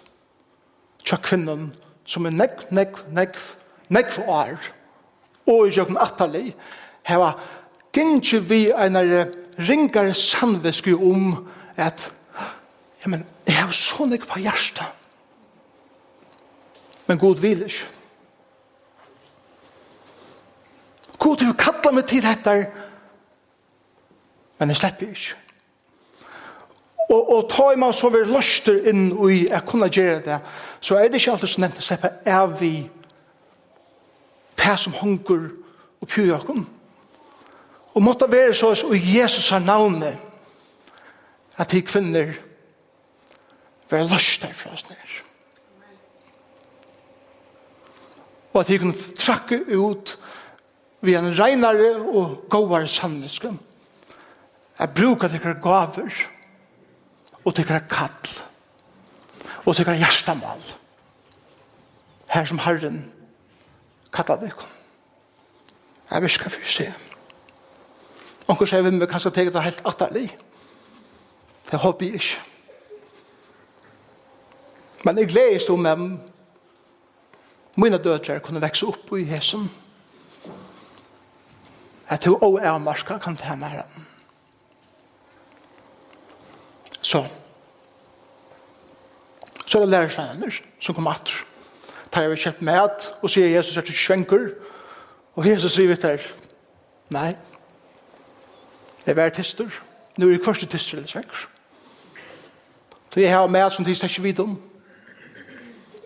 til 1.06 1.18
kvinnan 1.24 1.70
som 2.04 2.26
er 2.26 2.34
nekv, 2.34 2.66
nekv, 2.74 3.00
nekv, 3.14 3.40
nekv 3.88 4.18
år 4.28 4.70
og 5.50 5.68
i 5.68 5.74
jøkken 5.74 5.98
atterlig, 6.00 6.54
heva 7.08 7.32
gynnsi 7.94 8.38
vi 8.46 8.60
en 8.70 8.98
ringare 9.58 10.14
sannviske 10.14 10.94
om 10.94 11.48
at 11.76 12.12
ja, 13.02 13.08
men, 13.08 13.26
jeg 13.46 13.56
har 13.56 13.72
så 13.72 14.06
ikke 14.12 14.26
på 14.26 14.38
hjertet. 14.38 14.84
Men 17.06 17.18
god 17.18 17.40
vil 17.40 17.62
ikke. 17.62 17.86
God 21.18 21.44
vil 21.44 21.54
kalla 21.58 21.92
meg 21.92 22.06
til 22.08 22.22
dette, 22.24 22.54
men 24.58 24.72
jeg 24.72 24.76
slipper 24.76 25.08
ikke. 25.08 25.34
Og, 27.10 27.32
og 27.32 27.48
ta 27.50 27.72
i 27.72 27.80
meg 27.80 27.96
så 27.96 28.08
vi 28.14 28.22
løster 28.28 28.86
inn 28.88 29.10
og 29.16 29.32
jeg 29.32 29.64
kunne 29.66 29.88
gjøre 29.90 30.20
det, 30.28 30.38
så 30.80 30.96
er 30.96 31.08
det 31.08 31.18
ikke 31.18 31.34
alltid 31.34 31.50
så 31.50 31.64
nevnt 31.64 31.80
å 31.80 31.84
slippe 31.84 32.10
av 32.30 32.54
vi 32.60 32.74
det 34.60 34.76
som 34.78 34.94
hunker 35.00 35.48
og 36.00 36.08
pjøy 36.08 36.34
okkom. 36.36 36.66
Og 37.94 38.02
måtte 38.02 38.30
være 38.30 38.54
så 38.54 38.74
i 38.94 39.18
Jesus 39.18 39.50
har 39.50 39.64
navnet 39.64 40.18
at 41.58 41.72
de 41.72 41.82
kvinner 41.82 42.34
være 43.90 44.08
løst 44.08 44.42
derfra 44.42 44.72
oss 44.72 44.86
ned. 44.88 45.16
Og 48.52 48.60
at 48.60 48.68
de 48.68 48.78
kunne 48.78 49.08
trakke 49.18 49.60
ut 49.76 50.16
vi 51.00 51.14
en 51.16 51.32
reinare 51.32 51.94
og 51.96 52.44
gåare 52.50 52.88
sannhetskum. 52.88 53.58
Jeg 54.78 54.94
bruker 54.96 55.28
tikkere 55.28 55.60
gaver 55.62 56.12
og 57.44 57.54
tikkere 57.56 57.84
kall 57.88 58.34
og 59.64 59.76
tikkere 59.76 60.00
hjertemål. 60.00 60.60
Her 62.30 62.44
som 62.44 62.58
Herren 62.58 63.02
kalla 64.12 64.36
det 64.40 64.52
ikke. 64.52 64.68
Jeg 66.10 66.22
visker 66.22 66.50
for 66.50 66.72
seg. 66.74 66.92
Onker 68.50 68.66
sier 68.66 68.82
vi, 68.82 68.90
med 68.90 69.08
kanskje 69.10 69.30
teget 69.30 69.54
det 69.54 69.62
helt 69.62 69.82
atterlig. 69.86 70.28
Det 71.70 71.78
håper 71.78 72.06
jeg 72.06 72.14
ikke. 72.14 72.40
Men 75.04 75.18
jeg 75.18 75.28
gledes 75.28 75.68
om 75.70 75.86
at 75.86 75.98
mine 77.76 77.98
døtre 77.98 78.40
kunne 78.40 78.60
vekse 78.60 78.86
opp 78.86 79.12
i 79.16 79.24
hesen. 79.24 79.70
At 82.10 82.24
hun 82.26 82.42
og 82.42 82.58
er 82.58 82.78
marska 82.78 83.18
kan 83.18 83.36
ta 83.36 83.54
nære. 83.54 83.84
Så. 87.02 87.22
Så 89.66 89.80
det 89.80 89.88
lærer 89.88 90.10
seg 90.10 90.60
som 90.80 90.94
kommer 90.94 91.14
atter 91.14 91.49
tar 92.12 92.26
jeg 92.26 92.38
kjøpt 92.38 92.62
mat, 92.66 93.06
og 93.22 93.30
sier 93.30 93.50
Jesus 93.50 93.76
er 93.76 93.86
til 93.86 93.96
svenker, 93.96 94.48
og 95.36 95.46
Jesus 95.46 95.76
sier 95.76 95.88
vi 95.88 95.96
til, 96.00 96.26
nei, 97.14 97.34
jeg 99.06 99.16
var 99.16 99.30
tester, 99.34 99.70
nå 100.18 100.26
er 100.26 100.36
det 100.36 100.44
første 100.44 100.66
tester 100.66 100.98
eller 100.98 101.10
svenker. 101.10 101.46
Så 103.10 103.20
jeg 103.20 103.32
har 103.34 103.46
med 103.46 103.70
som 103.70 103.84
de 103.84 103.94
ikke 103.94 104.22
vidt 104.22 104.42
om, 104.42 104.58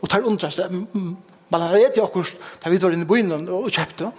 og 0.03 0.11
tar 0.11 0.25
undrast 0.25 0.61
det, 0.61 0.71
man 1.49 1.61
har 1.61 1.73
rett 1.73 1.97
i 1.97 2.01
akkurat, 2.01 2.37
da 2.65 2.71
vi 2.71 2.81
var 2.83 2.93
inne 2.93 3.05
i 3.05 3.09
byen 3.09 3.49
og 3.49 3.71
kjøpte, 3.71 4.11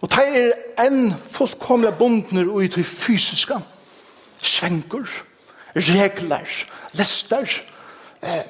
og 0.00 0.10
tar 0.12 0.28
er 0.36 0.86
en 0.86 1.14
fullkomlig 1.30 1.94
bondner 1.98 2.48
og 2.52 2.64
i 2.64 2.68
til 2.68 2.84
fysiske, 2.84 3.56
svenker, 4.38 5.08
regler, 5.76 6.52
lister, 6.92 7.62
eh, 8.22 8.44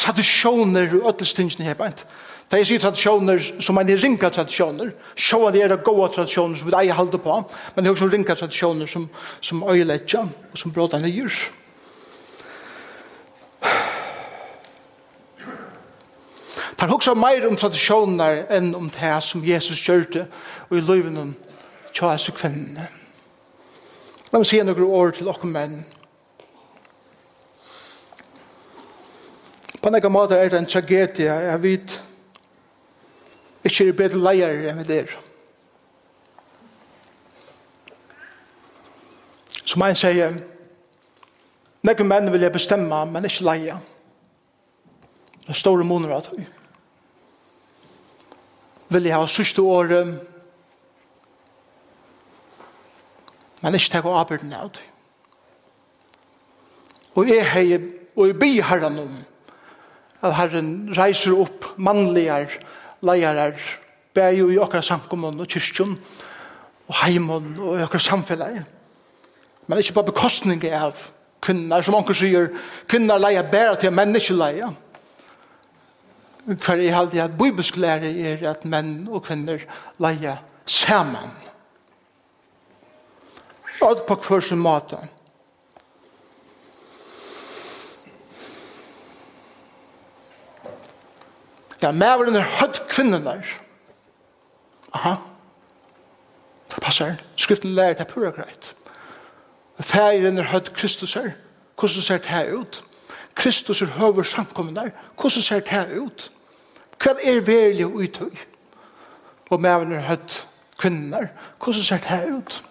tradisjoner 0.00 0.96
og 0.96 1.12
ødelstingene 1.12 1.68
her 1.68 1.78
beint. 1.78 2.06
Da 2.50 2.58
jeg 2.58 2.66
sier 2.66 2.82
tradisjoner 2.82 3.38
som 3.62 3.78
er 3.78 3.92
ringa 4.02 4.28
tradisjoner, 4.34 4.90
sjå 5.14 5.44
at 5.46 5.54
det 5.54 5.62
er 5.68 5.76
gode 5.86 6.08
tradisjoner 6.16 6.58
som 6.58 6.66
vi 6.66 6.74
eier 6.80 6.98
halde 6.98 7.20
på, 7.22 7.36
men 7.74 7.84
det 7.84 7.90
er 7.90 7.94
også 7.94 8.08
ringa 8.10 8.34
tradisjoner 8.34 8.90
som, 8.90 9.06
som 9.40 9.62
øyeletja 9.62 10.24
og 10.26 10.58
som 10.58 10.72
bråda 10.74 10.98
nyer. 10.98 11.30
Det 16.80 16.88
er 16.88 16.94
også 16.94 17.14
mer 17.14 17.44
om 17.46 17.56
tradisjoner 17.60 18.46
enn 18.56 18.72
om 18.74 18.88
det 18.90 19.16
som 19.22 19.44
Jesus 19.44 19.82
gjørte 19.84 20.24
og 20.70 20.78
i 20.78 20.80
løyven 20.80 21.18
om 21.20 21.34
tja 21.92 22.16
kvinnene. 22.16 22.88
La 24.32 24.40
meg 24.40 24.48
si 24.48 24.62
noen 24.64 24.86
ord 24.86 25.14
til 25.14 25.28
dere 25.28 25.50
menn. 25.50 25.82
På 29.80 29.88
en 29.88 30.12
måte 30.12 30.36
er 30.36 30.48
det 30.48 30.58
en 30.58 30.66
tragedie. 30.66 31.32
Jeg 31.32 31.62
vet 31.62 32.00
ikke 33.64 33.88
er 33.88 33.96
bedre 33.96 34.20
leier 34.20 34.68
enn 34.70 34.80
vi 34.80 34.86
der. 34.88 35.12
Som 39.64 39.84
en 39.86 39.96
sier, 39.96 40.34
nekker 41.86 42.04
menn 42.04 42.32
vil 42.32 42.42
jeg 42.42 42.52
bestemme, 42.52 43.04
men 43.06 43.28
ikke 43.28 43.46
leie. 43.46 43.76
Det 45.44 45.54
er 45.54 45.60
store 45.60 45.86
måneder 45.86 46.16
av 46.16 46.24
tog. 46.26 46.40
Vil 48.90 49.06
jeg 49.06 49.14
ha 49.14 49.26
sørste 49.30 49.62
året, 49.62 50.16
men 53.60 53.76
ikke 53.76 53.92
tenke 53.92 54.16
arbeidene 54.16 54.58
av 54.58 54.72
det. 54.74 54.86
Og 57.14 57.28
jeg 57.28 57.46
har, 57.46 57.86
og 58.16 58.26
jeg 58.26 58.38
blir 58.38 58.64
herren 58.64 58.98
om, 59.02 59.16
at 60.20 60.36
Herren 60.36 60.90
reiser 60.96 61.36
opp 61.36 61.72
mannligar 61.76 62.52
leiarar 63.02 63.56
bæg 64.14 64.42
i 64.42 64.58
okra 64.58 64.82
samkommun 64.82 65.40
og 65.40 65.48
kyrkjum 65.48 65.96
og 66.90 67.00
heimun 67.04 67.54
og 67.58 67.80
okkar 67.86 68.04
samfellag 68.04 68.60
men 69.66 69.80
ikkje 69.80 69.96
bare 69.96 70.10
bekostning 70.10 70.64
av 70.74 71.08
kvinnar 71.40 71.82
som 71.86 71.96
onker 71.96 72.16
sier 72.16 72.50
kvinnar 72.90 73.22
leia 73.22 73.42
bæra 73.46 73.78
til 73.80 73.94
menn 73.94 74.16
ikkje 74.18 74.38
leia 74.38 74.72
hver 76.46 76.80
i 76.80 76.90
halde 76.92 77.22
at 77.22 77.38
bibelsk 77.38 77.76
lære 77.76 78.10
er 78.10 78.48
at 78.50 78.64
menn 78.64 79.08
og 79.10 79.24
kvinner 79.24 79.60
leia 80.00 80.38
saman. 80.66 81.30
Og 83.80 84.04
på 84.06 84.16
hver 84.28 84.40
sin 84.44 84.60
måte 84.60 84.98
Ja, 91.82 91.90
mæveren 91.90 92.36
er 92.36 92.44
høyt 92.60 92.82
kvinnen 92.88 93.24
der. 93.24 93.42
Aha. 94.92 95.14
Det 96.74 96.82
passer. 96.82 97.14
Skriften 97.36 97.74
lærer 97.74 97.92
det 97.92 98.06
pura 98.06 98.30
greit. 98.30 98.74
Færen 99.80 100.38
er 100.38 100.42
høyt 100.42 100.74
Kristus 100.74 101.14
her. 101.14 101.30
Hvordan 101.78 102.02
ser 102.02 102.18
det 102.18 102.26
her 102.26 102.52
ut? 102.52 102.84
Kristus 103.34 103.82
er 103.82 103.86
høver 103.86 104.22
samkommen 104.22 104.76
der. 104.76 104.90
Hvordan 105.20 105.42
ser 105.42 105.60
det 105.60 105.68
her 105.68 105.86
ut? 106.00 106.30
Hva 107.02 107.10
er 107.24 107.40
verlig 107.40 107.84
og 107.86 107.92
uttøy? 107.92 108.36
Og 109.50 109.60
mæveren 109.60 109.92
er 109.92 110.00
høyt 110.00 110.48
kvinnen 110.78 111.12
der. 111.12 111.26
Hvordan 111.64 111.82
ser 111.82 111.96
det 111.96 112.06
her 112.06 112.36
ut? 112.36 112.62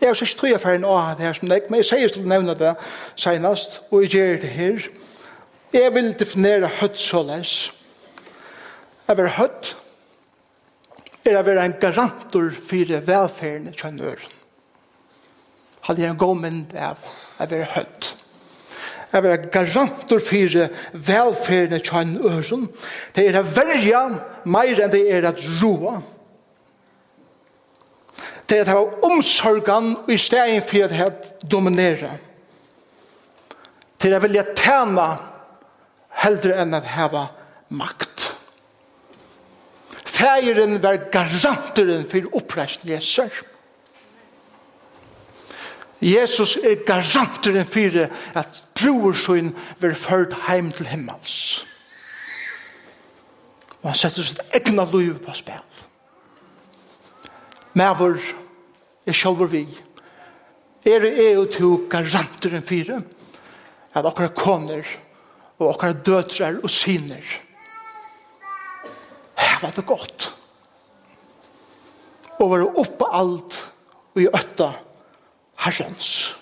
Jeg 0.00 0.08
har 0.08 0.14
sett 0.14 0.38
tog 0.38 0.48
affæren 0.48 0.84
av 0.84 1.16
det 1.16 1.26
her 1.26 1.32
som 1.32 1.48
nek, 1.48 1.66
men 1.68 1.82
jeg 1.82 1.84
sier 1.84 2.08
til 2.08 2.24
å 2.24 2.30
nevne 2.30 2.54
det 2.56 2.72
senest, 3.20 3.82
og 3.90 4.02
jeg 4.02 4.10
gjør 4.14 4.38
det 4.40 4.48
her. 4.48 4.86
Jeg 5.72 5.94
vil 5.94 6.14
definere 6.18 6.70
høyt 6.80 6.96
såleis. 6.96 7.79
Jeg 9.10 9.18
vil 9.18 9.32
høtt, 9.34 9.68
er 11.26 11.34
å 11.34 11.42
være 11.42 11.64
en 11.66 11.72
garantor 11.82 12.52
for 12.54 12.90
velferden 13.08 13.64
i 13.66 13.72
kjønnør. 13.74 14.20
Hadde 15.88 16.04
jeg 16.04 16.12
en 16.12 16.20
god 16.20 16.36
mynd 16.38 16.76
av, 16.78 17.08
å 17.42 17.48
være 17.50 17.66
høtt. 17.72 18.10
Jeg 19.10 19.24
vil 19.24 19.32
være 19.32 19.40
en 19.48 19.50
garantor 19.56 20.22
for 20.28 20.76
velferden 21.08 21.74
i 21.74 21.82
kjønnør. 21.88 22.52
Det 23.16 23.24
er 23.26 23.40
å 23.40 23.42
verja 23.48 24.04
mer 24.46 24.84
enn 24.86 24.94
det 24.94 25.02
er 25.16 25.26
å 25.26 25.34
roa. 25.58 25.96
Det 28.46 28.60
er 28.60 28.70
å 28.70 28.78
ha 28.78 29.10
omsorgen 29.10 29.90
i 30.06 30.20
stedet 30.22 30.62
for 30.70 31.02
å 31.08 31.10
dominere. 31.50 32.12
Det 33.98 34.12
er 34.12 34.20
å 34.20 34.22
vilja 34.22 34.46
tjene 34.54 35.10
heldre 36.22 36.62
enn 36.62 36.78
å 36.78 36.84
ha 36.94 37.26
makt 37.74 38.09
fægeren 40.20 40.82
var 40.82 40.96
garanteren 41.12 42.04
for 42.08 42.36
oppreisen 42.36 42.88
Jesus. 42.90 43.42
Jesus 46.00 46.56
er 46.56 46.84
garanteren 46.86 47.66
for 47.66 48.06
at 48.38 48.64
brorsøyen 48.74 49.56
var 49.80 49.94
ført 49.94 50.36
heim 50.48 50.70
til 50.72 50.86
himmels. 50.86 51.66
Og 53.82 53.90
han 53.90 53.96
setter 53.96 54.24
sitt 54.24 54.40
egna 54.56 54.84
liv 54.92 55.18
på 55.24 55.34
spil. 55.36 55.60
Med 57.72 57.94
vår 57.96 58.18
er 59.06 59.16
sjølver 59.16 59.48
vi. 59.52 59.62
Er 60.88 61.04
det 61.04 61.12
er 61.20 61.36
jo 61.36 61.44
to 61.52 61.70
garanteren 61.92 62.64
for 62.64 62.96
at 63.94 64.06
okkara 64.06 64.32
koner 64.36 64.88
og 65.58 65.74
okkara 65.74 65.92
døtrar 65.92 66.60
og 66.62 66.72
syner 66.72 67.24
Her 69.40 69.60
var 69.62 69.72
det 69.76 69.86
godt. 69.86 70.28
Og 72.40 72.50
var 72.50 72.66
oppe 72.78 73.08
alt 73.12 73.56
og 74.14 74.22
i 74.22 74.28
øtta 74.28 74.70
herrens. 75.64 76.36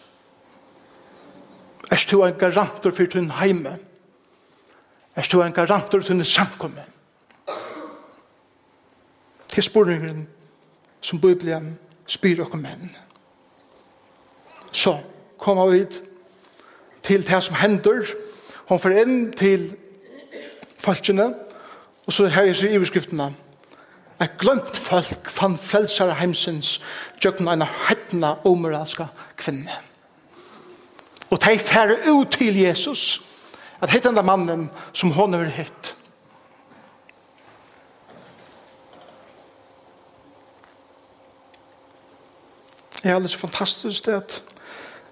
Er 1.90 2.04
du 2.10 2.22
en 2.24 2.34
garanter 2.38 2.90
for 2.90 3.04
din 3.04 3.30
heime? 3.30 3.78
Er 5.16 5.28
du 5.32 5.42
en 5.42 5.52
garanter 5.52 6.00
for 6.00 6.12
din 6.12 6.24
samkomme? 6.24 6.84
Til 9.48 9.62
spørningen 9.62 10.28
som 11.00 11.20
Bibelen 11.20 11.78
spyr 12.06 12.36
dere 12.36 12.60
menn. 12.60 12.90
Så 14.72 14.98
kommer 15.38 15.66
vi 15.66 15.84
til 17.02 17.26
det 17.26 17.42
som 17.44 17.56
hender. 17.58 18.04
Hon 18.68 18.80
får 18.80 18.96
inn 19.02 19.32
til 19.32 19.70
folkene. 20.78 21.32
Og 22.08 22.12
så 22.12 22.26
her 22.26 22.42
er 22.42 22.52
så 22.52 22.66
iverskriftene. 22.66 23.34
Et 24.22 24.38
glemt 24.40 24.76
folk 24.76 25.28
fann 25.30 25.58
frelsere 25.60 26.14
heimsins 26.16 26.78
gjøkken 27.20 27.50
en 27.52 27.62
hettene 27.62 28.30
omoralske 28.48 29.04
kvinne. 29.36 29.74
Og 31.30 31.36
de 31.44 31.58
færre 31.58 31.98
ut 32.08 32.32
til 32.32 32.56
Jesus 32.56 33.20
at 33.82 33.90
hette 33.90 34.08
den 34.08 34.26
mannen 34.26 34.70
som 34.92 35.12
hon 35.12 35.36
har 35.36 35.52
hett. 35.52 35.94
Det 43.02 43.10
er 43.10 43.14
alles 43.14 43.36
fantastisk 43.36 44.06
det 44.06 44.16
at 44.16 44.42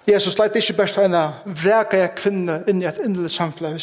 Jesus 0.06 0.38
leit 0.38 0.56
ikke 0.56 0.78
best 0.80 0.98
en 0.98 1.14
vreka 1.44 2.06
kvinne 2.16 2.62
inn 2.70 2.80
i 2.82 2.88
et 2.88 2.98
indelig 3.04 3.30
samfunn, 3.36 3.78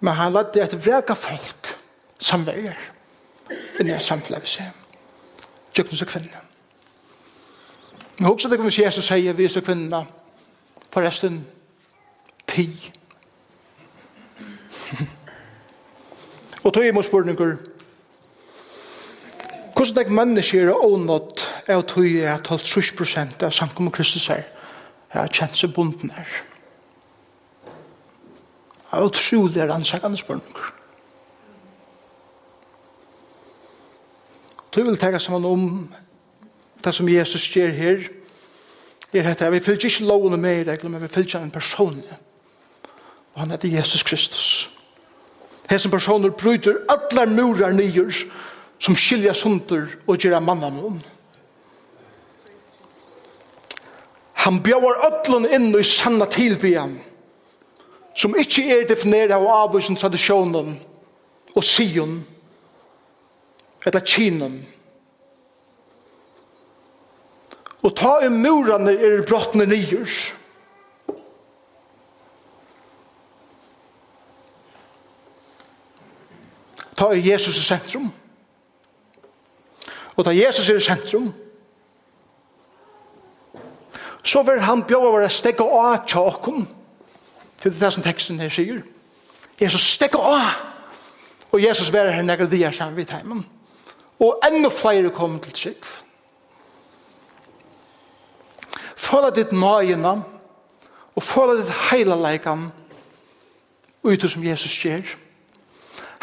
men 0.00 0.14
han 0.14 0.32
leit 0.32 0.56
et 0.56 0.78
vreka 0.86 1.18
folk 1.18 1.74
som 2.18 2.46
vælger 2.46 2.74
den 3.78 3.86
her 3.86 3.98
samfunn 3.98 4.40
vi 4.42 4.46
ser. 4.46 4.70
Tjøkken 5.74 5.96
så 5.96 6.06
kvinner. 6.06 6.44
Jeg 8.18 8.26
håper 8.26 8.42
så 8.42 8.48
det 8.48 8.58
kommer 8.58 8.82
Jesus 8.84 9.04
sier 9.04 9.32
vi 9.32 9.48
så 9.48 9.60
kvinne 9.60 10.06
forresten 10.90 11.46
ti. 12.48 12.92
og 16.64 16.74
tog 16.74 16.86
i 16.86 16.90
mot 16.92 17.04
spørninger 17.04 17.56
hvordan 19.78 19.94
det 19.94 20.06
er 20.06 20.10
mennesker 20.10 20.70
og 20.72 20.92
ånått 20.92 21.44
er 21.66 21.78
at 21.78 21.86
tog 21.86 22.06
er 22.06 22.34
at 22.34 22.44
30 22.44 22.96
prosent 22.98 23.42
av 23.42 23.54
samkommet 23.54 23.94
Kristus 23.94 24.26
her 24.26 24.42
jeg 25.08 25.22
har 25.22 25.30
kjent 25.32 25.56
seg 25.56 25.72
bunden 25.72 26.10
her. 26.12 26.32
Det 28.88 28.98
er 28.98 29.06
utrolig 29.06 29.68
rannsakende 29.70 30.18
spørninger. 30.20 30.77
Du 34.74 34.84
vil 34.84 34.98
tenke 34.98 35.20
sammen 35.20 35.44
om 35.44 35.94
det 36.84 36.94
som 36.94 37.08
Jesus 37.08 37.48
gjør 37.50 37.70
her, 37.74 38.08
er 39.14 39.24
dette, 39.24 39.50
vi 39.50 39.60
fyllt 39.60 39.84
ikke 39.88 40.04
lovene 40.04 40.36
med 40.36 40.60
i 40.60 40.64
regler, 40.70 40.90
men 40.90 41.02
vi 41.02 41.08
fyllt 41.08 41.34
en 41.34 41.50
person. 41.50 42.02
Og 43.34 43.40
han 43.40 43.50
heter 43.50 43.68
Jesus 43.68 44.02
Kristus. 44.02 44.68
Hesen 45.70 45.90
personer 45.90 46.30
bryter 46.30 46.82
alle 46.88 47.26
murar 47.32 47.72
nyer 47.72 48.12
som 48.78 48.96
skilja 48.96 49.34
sunder 49.34 49.88
og 50.06 50.18
gjør 50.20 50.40
mannen 50.40 50.76
noen. 50.76 51.00
Han 54.44 54.62
bjør 54.64 55.00
ødlen 55.08 55.48
inn 55.52 55.72
i 55.76 55.84
sanna 55.84 56.28
tilbyen 56.30 56.98
som 58.18 58.34
ikke 58.38 58.64
er 58.74 58.86
definera 58.88 59.36
av 59.36 59.46
avvisen 59.46 59.96
tradisjonen 59.96 60.72
og 61.54 61.64
sion 61.64 62.18
eller 63.86 64.00
kinen. 64.00 64.66
Og 67.82 67.94
ta 67.96 68.18
i 68.24 68.28
murene 68.28 68.92
er 68.92 69.22
brottene 69.26 69.66
nyers. 69.66 70.32
Ta 76.98 77.12
i 77.14 77.22
Jesus 77.22 77.60
i 77.60 77.62
sentrum. 77.62 78.08
Og 80.16 80.24
ta 80.26 80.34
Jesus 80.34 80.68
i 80.68 80.80
sentrum. 80.82 81.30
Så 84.24 84.42
vil 84.42 84.60
han 84.60 84.82
bjóa 84.84 85.12
våre 85.14 85.28
stegge 85.30 85.64
av 85.64 86.02
tjakken 86.06 86.66
til 87.62 87.76
det 87.78 87.92
som 87.94 88.02
teksten 88.02 88.42
her 88.42 88.50
sier. 88.52 88.82
Jesus 89.60 89.86
stegge 89.94 90.18
av. 90.18 90.50
Og 91.54 91.62
Jesus 91.62 91.92
være 91.92 92.12
her 92.12 92.26
nekker 92.26 92.50
her 92.50 92.74
sammen 92.74 92.98
vidt 92.98 93.14
heimen 93.14 93.46
og 94.18 94.42
enda 94.46 94.70
flere 94.72 95.10
kom 95.14 95.38
til 95.40 95.54
trygg. 95.54 95.88
Føla 98.98 99.30
ditt 99.30 99.54
nøyene 99.54 100.18
og 101.16 101.24
føla 101.24 101.58
ditt 101.60 101.72
hele 101.88 102.18
leikene, 102.18 102.70
ut 104.02 104.30
som 104.30 104.44
Jesus 104.44 104.74
gjør. 104.82 105.16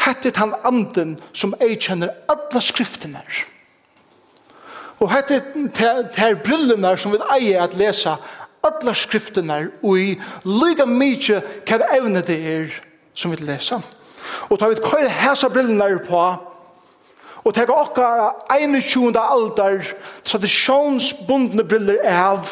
Hette 0.06 0.32
han 0.36 0.54
anden 0.64 1.16
som 1.34 1.54
jeg 1.60 1.80
kjenner 1.82 2.12
alle 2.30 2.62
skriftene. 2.62 3.22
Og 5.00 5.10
hette 5.12 5.40
her 6.16 6.38
brillene 6.40 6.94
som 6.96 7.12
vi 7.12 7.20
eier 7.36 7.64
at 7.64 7.74
lese 7.76 8.14
alle 8.66 8.94
skriftene 8.96 9.58
og 9.82 9.98
i 10.00 10.14
lyga 10.46 10.86
mye 10.88 11.40
hva 11.68 11.90
evne 11.96 12.22
det 12.24 12.38
er 12.52 12.76
som 13.16 13.32
vi 13.32 13.40
leser. 13.44 13.82
Og 14.50 14.58
tar 14.58 14.72
vi 14.72 14.80
køyre 14.82 15.12
hesa 15.22 15.50
brillene 15.52 15.84
her 15.84 16.00
på 16.06 16.22
og 17.46 17.54
teka 17.54 17.74
okkara 17.78 18.30
21. 18.58 19.14
aldar 19.14 19.84
tradisjonsbundne 20.26 21.62
briller 21.68 22.00
av 22.10 22.48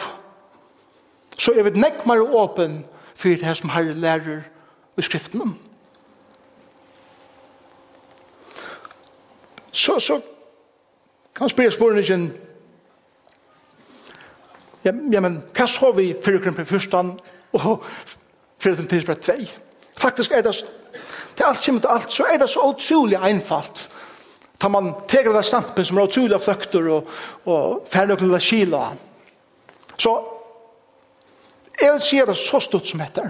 så 1.35 1.51
er 1.51 1.67
vi 1.67 1.81
nekk 1.83 2.05
mer 2.07 2.23
åpen 2.23 2.85
for 3.15 3.35
det 3.41 3.57
som 3.59 3.73
herre 3.75 3.97
lærer 3.99 4.45
i 4.95 5.03
skriften 5.03 5.43
om 5.43 5.57
så, 9.75 9.99
så 9.99 10.21
kan 11.35 11.51
spyrir 11.51 11.75
spurningen 11.75 12.29
ja, 14.85 14.93
ja, 15.11 15.21
men 15.25 15.41
hva 15.57 15.67
så 15.67 15.91
vi 15.97 16.13
fyrir 16.23 16.39
kring 16.45 16.55
på 16.55 16.69
fyrstan 16.71 17.17
og 17.59 17.83
fyrir 18.63 18.79
kring 18.79 18.93
tidsbrett 18.95 19.27
2 19.27 19.51
faktisk 19.99 20.39
er 20.39 20.47
det 20.47 20.55
til 21.35 21.49
alt 21.49 21.67
kommer 21.67 21.83
til 21.83 21.91
alt 21.91 22.15
så 22.15 22.29
er 22.31 22.39
det 22.39 22.51
så 22.51 22.63
utrolig 22.63 23.19
einfalt 23.19 23.89
tar 24.65 24.71
man 24.73 24.95
teker 25.05 25.35
det 25.37 25.43
stampen 25.45 25.85
som 25.85 25.99
er 26.01 26.07
utrolig 26.09 26.39
fløkter 26.41 26.87
og, 26.89 27.09
og 27.45 27.83
ferdig 27.93 28.15
til 28.17 28.31
å 28.33 28.39
kila. 28.41 28.85
Så 30.01 30.13
jeg 31.77 31.91
vil 31.91 32.01
si 32.01 32.21
det 32.25 32.37
så 32.41 32.61
stort 32.65 32.89
som 32.89 33.03
heter. 33.05 33.29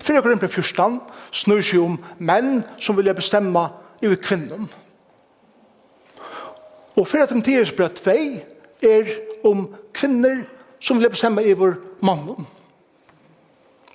Fyrir 0.00 0.22
okkur 0.22 0.32
innpå 0.32 0.48
fyrstan 0.48 0.96
snur 1.36 1.60
seg 1.60 1.82
om 1.84 1.98
menn 2.16 2.62
som 2.80 2.96
vilja 2.96 3.12
bestemma 3.16 3.66
i 4.00 4.08
kvinnen. 4.16 4.64
Og 6.96 7.04
fyrir 7.10 7.26
at 7.26 7.34
de 7.34 7.44
tider 7.44 7.74
brett 7.76 8.00
vei 8.06 8.40
er 8.80 9.12
om 9.44 9.66
kvinner 9.92 10.46
som 10.80 10.96
vilja 10.96 11.12
bestemma 11.12 11.44
yfir 11.44 11.76
mannum. 12.00 12.48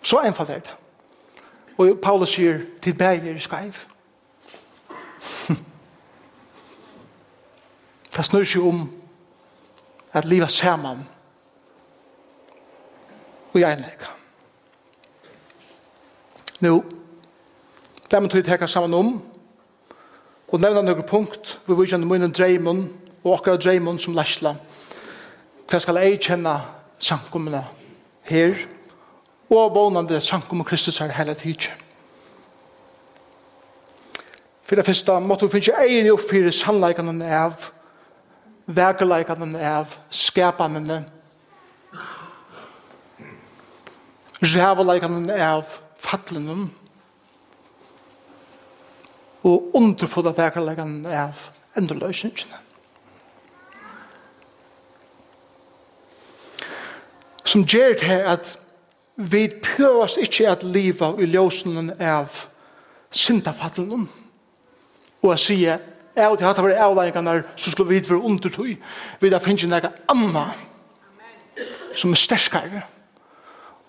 Så 0.05 0.21
einfalt 0.21 0.53
er 0.53 0.61
det. 0.69 0.77
Og 1.81 1.97
Paulus 2.03 2.37
sier 2.37 2.61
til 2.83 2.93
bæger 2.93 3.41
skreiv. 3.41 3.81
Det 8.15 8.25
snur 8.25 8.43
seg 8.43 8.65
om 8.65 8.85
at 10.13 10.25
livet 10.25 10.51
sammen 10.51 11.05
og 13.49 13.59
jeg 13.59 13.73
enlegger. 13.73 14.09
Nå, 16.59 16.73
det 18.11 18.21
må 18.21 18.29
vi 18.33 18.41
teka 18.45 18.67
sammen 18.67 18.93
om 18.93 19.11
og 20.49 20.61
nevna 20.61 20.81
noen 20.81 21.05
punkt 21.05 21.59
vi 21.67 21.77
vil 21.77 21.89
kjenne 21.91 22.09
munnen 22.09 22.33
dreimen 22.33 22.87
og 23.23 23.35
akkurat 23.35 23.61
dreimen 23.61 23.99
som 24.01 24.17
lesla 24.17 24.55
Hva 25.69 25.79
skal 25.79 26.01
jeg 26.01 26.21
kjenne 26.25 26.55
sankumene 26.99 27.61
her 28.29 28.57
og 29.49 29.75
vånande 29.75 30.21
sankum 30.21 30.63
Kristus 30.63 30.97
her 30.97 31.11
hele 31.13 31.33
tiden. 31.33 31.73
Fyrir 34.63 34.81
det 34.81 34.85
første 34.85 35.19
måtte 35.19 35.47
vi 35.47 35.61
finne 35.61 35.85
egen 35.85 36.11
oppfyrir 36.13 36.53
sannleikene 36.53 37.25
av 37.25 37.71
verkeleikene 38.69 39.59
av 39.65 39.95
skapene, 40.13 41.01
ræveleikene 44.39 45.37
av 45.43 45.65
fatlene, 45.99 46.69
og 49.43 49.71
underfulle 49.75 50.33
verkeleikene 50.35 51.13
av 51.15 51.45
endeløsningene. 51.79 52.65
Som 57.49 57.63
gjør 57.65 57.95
det 57.97 58.17
at 58.29 58.49
vi 59.15 59.47
prøver 59.63 60.19
ikke 60.21 60.51
at 60.51 60.63
livet 60.63 61.23
i 61.23 61.27
ljøsene 61.33 61.95
av 61.97 62.43
syndafatlene, 63.09 64.05
og 65.19 65.31
å 65.33 65.39
si 65.39 65.63
av 66.25 66.37
til 66.37 66.47
hatt 66.47 66.59
av 66.59 66.71
avleggene 66.89 67.43
så 67.55 67.71
skulle 67.71 67.89
vi 67.89 68.03
for 68.05 68.25
undertøy 68.25 68.75
vi 69.21 69.31
da 69.31 69.39
finnes 69.43 69.67
noe 69.69 69.91
annet 70.11 70.65
som 71.99 72.13
er 72.13 72.21
sterskere 72.21 72.83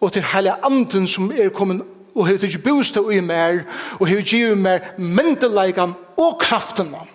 og 0.00 0.12
til 0.12 0.26
hele 0.32 0.56
anden 0.66 1.08
som 1.08 1.30
er 1.32 1.52
kommet 1.54 1.84
og 2.14 2.26
har 2.26 2.42
ikke 2.42 2.64
bostad 2.64 3.10
i 3.12 3.20
mer 3.20 3.62
og 3.98 4.08
har 4.08 4.22
givet 4.26 4.58
mer 4.58 4.92
myndeleggene 4.98 5.94
og 6.18 6.38
kraftene 6.40 7.06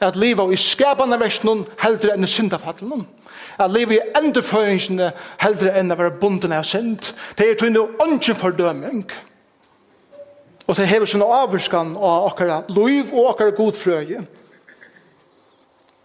at 0.00 0.16
livet 0.16 0.52
i 0.54 0.56
skapende 0.56 1.18
versjonen 1.20 1.66
heldre 1.82 2.14
enn 2.16 2.28
syndafattelen 2.28 3.04
at 3.60 3.72
livet 3.72 3.98
i 3.98 4.12
endeføringene 4.16 5.10
heldre 5.42 5.74
enn 5.76 5.92
å 5.92 5.98
være 5.98 6.16
bunden 6.20 6.54
av 6.56 6.64
synd. 6.64 7.10
Det 7.36 7.50
er 7.50 7.58
til 7.60 7.74
noe 7.74 7.98
ånden 8.00 8.38
fordøming 8.38 9.02
og 9.04 9.29
Og 10.70 10.76
det 10.78 10.86
hever 10.86 11.08
sånne 11.10 11.26
avvurskan 11.34 11.96
av 11.98 12.28
okkara 12.28 12.60
loiv 12.70 13.08
og 13.10 13.32
okkara 13.32 13.56
godfrøye. 13.56 14.20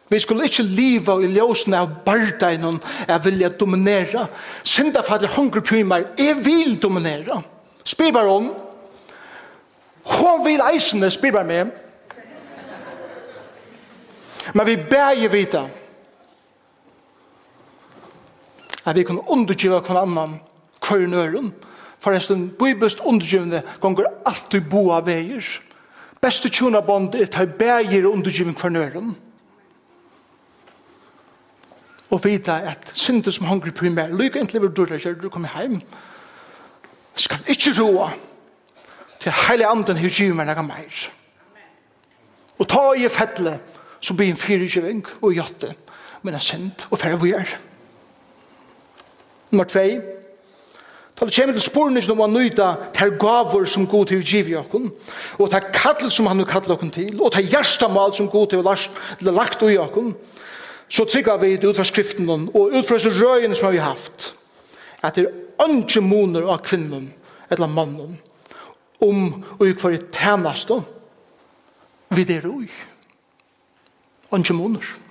Vi 0.09 0.19
skulle 0.21 0.47
ikke 0.49 0.65
liva 0.65 1.19
i 1.21 1.29
ljósene 1.35 1.83
av 1.83 1.91
bardegnen 2.05 2.79
jeg 3.05 3.23
vilja 3.25 3.51
dominera. 3.53 4.25
Synda 4.63 5.03
Sindafader 5.03 5.33
hungre 5.35 5.61
primer, 5.61 6.07
jeg 6.17 6.37
vil 6.45 6.79
dominera. 6.81 7.41
Spyr 7.85 8.13
bare 8.13 8.33
om, 8.33 8.51
hun 10.05 10.45
vil 10.45 10.65
eisene, 10.65 11.11
spyr 11.13 11.33
bare 11.33 11.49
med. 11.49 11.71
Men 14.53 14.65
vi 14.65 14.77
bæger 14.77 15.29
vita 15.29 15.65
at 18.85 18.95
vi 18.95 19.03
kan 19.03 19.21
undergiva 19.27 19.79
hver 19.81 20.01
annan 20.01 20.39
hver 20.85 21.07
nøren. 21.09 21.53
Forresten, 22.05 22.49
bibelst 22.59 22.99
undergivende 22.99 23.63
gonger 23.81 24.05
alltid 24.25 24.67
boa 24.69 24.99
veier. 25.01 25.41
Beste 26.21 26.51
tjona 26.53 26.83
bond 26.85 27.15
er 27.17 27.25
ta 27.33 27.47
bægir 27.49 28.05
undergivning 28.05 28.59
for 28.59 28.69
nøren. 28.69 29.15
Og 32.13 32.21
vita 32.21 32.59
at 32.69 32.91
synder 32.93 33.33
som 33.33 33.47
hongri 33.49 33.73
primær, 33.73 34.13
lykke 34.13 34.39
endelig 34.39 34.61
vil 34.61 34.75
døra 34.77 34.99
kjør, 35.01 35.15
du 35.23 35.31
kommer 35.33 35.49
heim, 35.55 35.79
skal 37.15 37.41
ikkje 37.49 37.73
roa 37.79 38.11
til 39.19 39.33
heile 39.47 39.65
anden 39.65 39.97
her 39.97 40.09
giver 40.09 40.37
meg 40.37 40.45
nega 40.45 40.61
meir. 40.61 41.07
Og 42.59 42.69
ta 42.69 42.83
i 42.93 43.09
fettle, 43.09 43.55
så 43.99 44.13
blir 44.13 44.29
en 44.29 44.37
fyrirgiving 44.37 45.01
og 45.21 45.33
jotte, 45.33 45.73
men 46.21 46.37
er 46.37 46.45
synd 46.45 46.85
og 46.91 47.01
færre 47.01 47.17
vi 47.21 47.33
er. 47.33 47.49
Nummer 49.49 49.65
2, 49.65 49.81
Ta 51.15 51.25
det 51.25 51.35
kommer 51.35 51.55
til 51.55 51.63
sporene 51.63 52.01
som 52.03 52.17
man 52.19 52.33
nøyda 52.35 52.73
til 52.95 53.13
gaver 53.19 53.65
som 53.71 53.87
god 53.87 54.09
til 54.09 54.19
å 54.19 54.25
give 54.25 54.51
jokken, 54.51 54.89
og 55.39 55.51
til 55.51 55.69
kattel 55.73 56.11
som 56.11 56.27
han 56.27 56.41
har 56.43 56.49
kattel 56.49 56.73
jokken 56.75 56.91
til, 56.91 57.13
og 57.21 57.31
til 57.31 57.47
hjertemal 57.53 58.13
som 58.13 58.27
god 58.31 58.49
til 58.51 58.59
å 58.59 59.31
lagt 59.31 59.63
ui 59.63 59.77
jokken, 59.77 60.11
så 60.91 61.05
trygger 61.07 61.39
vi 61.41 61.53
ut 61.63 61.77
fra 61.77 61.85
skriften 61.87 62.27
og 62.29 62.75
ut 62.75 62.85
fra 62.85 62.99
røyene 62.99 63.55
som 63.55 63.71
vi 63.71 63.79
har 63.79 63.95
haft, 63.95 64.33
at 65.01 65.15
det 65.15 65.29
er 65.29 65.77
ikke 65.79 66.03
moner 66.03 66.49
av 66.51 66.65
kvinnen, 66.67 67.13
eller 67.49 67.71
mannen, 67.71 68.19
om 68.99 69.23
og 69.59 69.65
i 69.67 69.73
hver 69.73 69.97
tjeneste 70.11 70.81
vi 72.11 72.27
der 72.27 72.45
ui. 72.47 72.67
Ikke 72.67 72.73
moner. 72.73 72.93
Ønske 74.35 74.53
moner. 74.53 75.04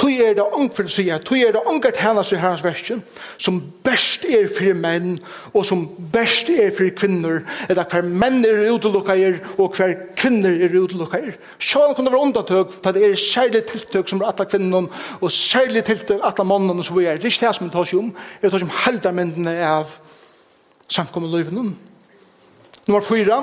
Tui 0.00 0.16
er 0.24 0.32
det 0.32 0.44
ongfyr 0.56 0.86
sida, 0.88 1.18
tui 1.20 1.42
er 1.44 1.52
det 1.52 1.60
ongfyr 1.68 1.92
tjena 1.92 2.22
i 2.24 2.38
herrens 2.40 2.62
versen, 2.64 3.02
som 3.36 3.58
best 3.84 4.24
er 4.24 4.46
for 4.48 4.72
menn, 4.78 5.18
og 5.52 5.66
som 5.68 5.82
best 6.14 6.48
er 6.48 6.70
for 6.72 6.88
kvinner, 6.96 7.42
eller 7.68 7.84
hver 7.84 8.08
menn 8.08 8.38
er 8.48 8.62
utelukka 8.72 9.12
er, 9.20 9.36
og 9.58 9.76
hver 9.76 9.92
kvinner 10.16 10.56
er 10.56 10.72
utelukka 10.78 11.20
er. 11.20 11.36
Sjåan 11.60 11.92
kunne 11.98 12.14
være 12.14 12.22
undantøk, 12.24 12.72
for 12.78 12.96
det 12.96 13.04
er 13.10 13.20
særlig 13.20 13.66
tiltøk 13.68 14.08
som 14.08 14.22
er 14.22 14.32
atla 14.32 14.48
kvinnen, 14.48 14.88
og 15.20 15.36
særlig 15.36 15.84
tiltøk 15.84 16.24
atla 16.24 16.48
mannen, 16.48 16.80
som 16.86 16.96
vi 16.96 17.04
er. 17.04 17.20
Det 17.20 17.28
er 17.28 17.34
ikke 17.34 17.50
det 17.50 17.54
som 17.58 17.68
vi 17.68 17.76
tar 17.76 17.92
seg 17.92 18.00
om, 18.00 18.12
det 18.40 18.48
er 18.48 18.56
det 18.56 18.64
som 18.64 18.72
om 18.72 18.82
heldermyndene 18.86 19.56
av 19.68 19.96
samkommet 20.88 21.34
løyven. 21.34 21.74
Nummer 22.86 23.04
fyra, 23.04 23.42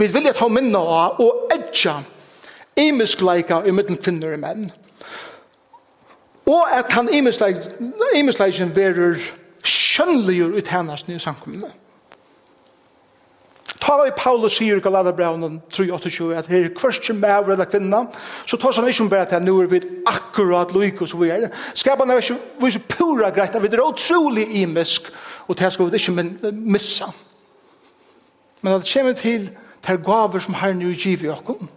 vi 0.00 0.08
vil 0.08 0.32
ta 0.32 0.48
minna 0.48 0.80
av, 0.80 1.20
og 1.20 1.52
edja, 1.52 1.98
imiskleika 2.80 3.66
i 3.68 3.74
middelen 3.76 4.00
kvinner 4.00 4.32
og 4.32 4.48
menn. 4.48 4.70
Og 6.46 6.78
at 6.78 6.92
han 6.92 7.08
imensleisen 7.12 8.74
verer 8.76 9.20
skjønnligur 9.62 10.56
ut 10.58 10.68
hennes 10.68 11.06
nye 11.08 11.22
samkommende. 11.22 11.70
Ta 13.82 13.96
var 13.98 14.06
i 14.06 14.14
Paulus 14.14 14.54
sier 14.56 14.78
i 14.78 14.82
Galaterbraunen 14.82 15.58
3.28 15.74 16.28
at 16.38 16.50
her 16.50 16.68
kvørste 16.76 17.14
mæver 17.18 17.54
eller 17.54 17.66
kvinna, 17.66 18.04
så 18.46 18.56
tar 18.56 18.76
han 18.78 18.88
ikke 18.88 19.08
bare 19.10 19.26
til 19.26 19.40
at 19.40 19.42
nå 19.42 19.56
er 19.62 19.70
vi 19.72 19.80
akkurat 20.06 20.72
loik 20.74 21.02
og 21.02 21.10
så 21.10 21.18
vi 21.18 21.30
er. 21.34 21.48
Skapen 21.74 22.10
er 22.10 22.22
ikke 22.22 22.38
vi 22.62 22.70
så 22.70 22.82
pura 22.88 23.30
greit, 23.34 23.58
vi 23.62 23.70
er 23.72 23.82
utrolig 23.82 24.46
imisk, 24.62 25.10
og 25.48 25.58
det 25.58 25.72
skal 25.72 25.90
vi 25.90 25.98
ikke 25.98 26.52
missa. 26.52 27.10
Men 28.62 28.72
at 28.74 28.82
det 28.82 28.92
kommer 28.94 29.12
til 29.12 29.50
til 29.82 29.98
gaver 29.98 30.38
som 30.38 30.54
herren 30.54 30.82
er 30.82 30.94
givet 30.94 31.22
i 31.22 31.28
okken, 31.28 31.68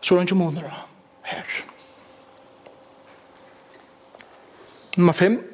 så 0.00 0.14
er 0.14 0.18
det 0.18 0.24
ikke 0.24 0.34
måneder 0.34 0.68
her. 0.68 0.88
Her. 1.22 1.71
Nummer 4.96 5.12
fem. 5.12 5.48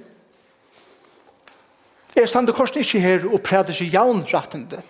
Jeg 2.17 2.29
stander 2.29 2.53
korsen 2.53 2.79
ikke 2.79 3.01
her 3.01 3.27
og 3.33 3.41
præder 3.43 3.73
seg 3.73 3.93
jaunrattende. 3.95 4.81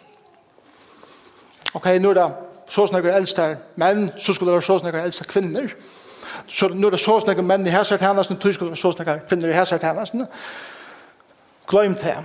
Ok, 1.74 1.86
nå 2.01 2.11
er 2.11 2.14
det 2.16 2.28
så 2.68 2.86
snakker 2.86 3.16
eldste 3.16 3.42
her 3.42 3.57
menn, 3.80 4.11
så 4.18 4.32
skulle 4.32 4.51
det 4.51 4.57
være 4.57 4.62
så 4.62 4.78
snakker 4.78 5.03
eldste 5.03 5.24
kvinner. 5.24 5.68
Så 6.46 6.68
nå 6.68 6.86
er 6.86 6.96
det 6.96 7.01
så 7.01 7.18
snakker 7.20 7.42
menn 7.42 7.66
i 7.66 7.70
hæsert 7.70 8.01
hæsartjennesten, 8.01 8.36
så 8.36 8.53
skulle 8.53 8.70
det 8.70 8.76
være 8.76 8.82
så 8.82 8.92
snakker 8.92 9.20
kvinner 9.28 9.49
i 9.49 9.53
hæsert 9.53 9.84
hennes. 9.84 10.12
Gløym 11.68 11.94
til. 11.94 12.24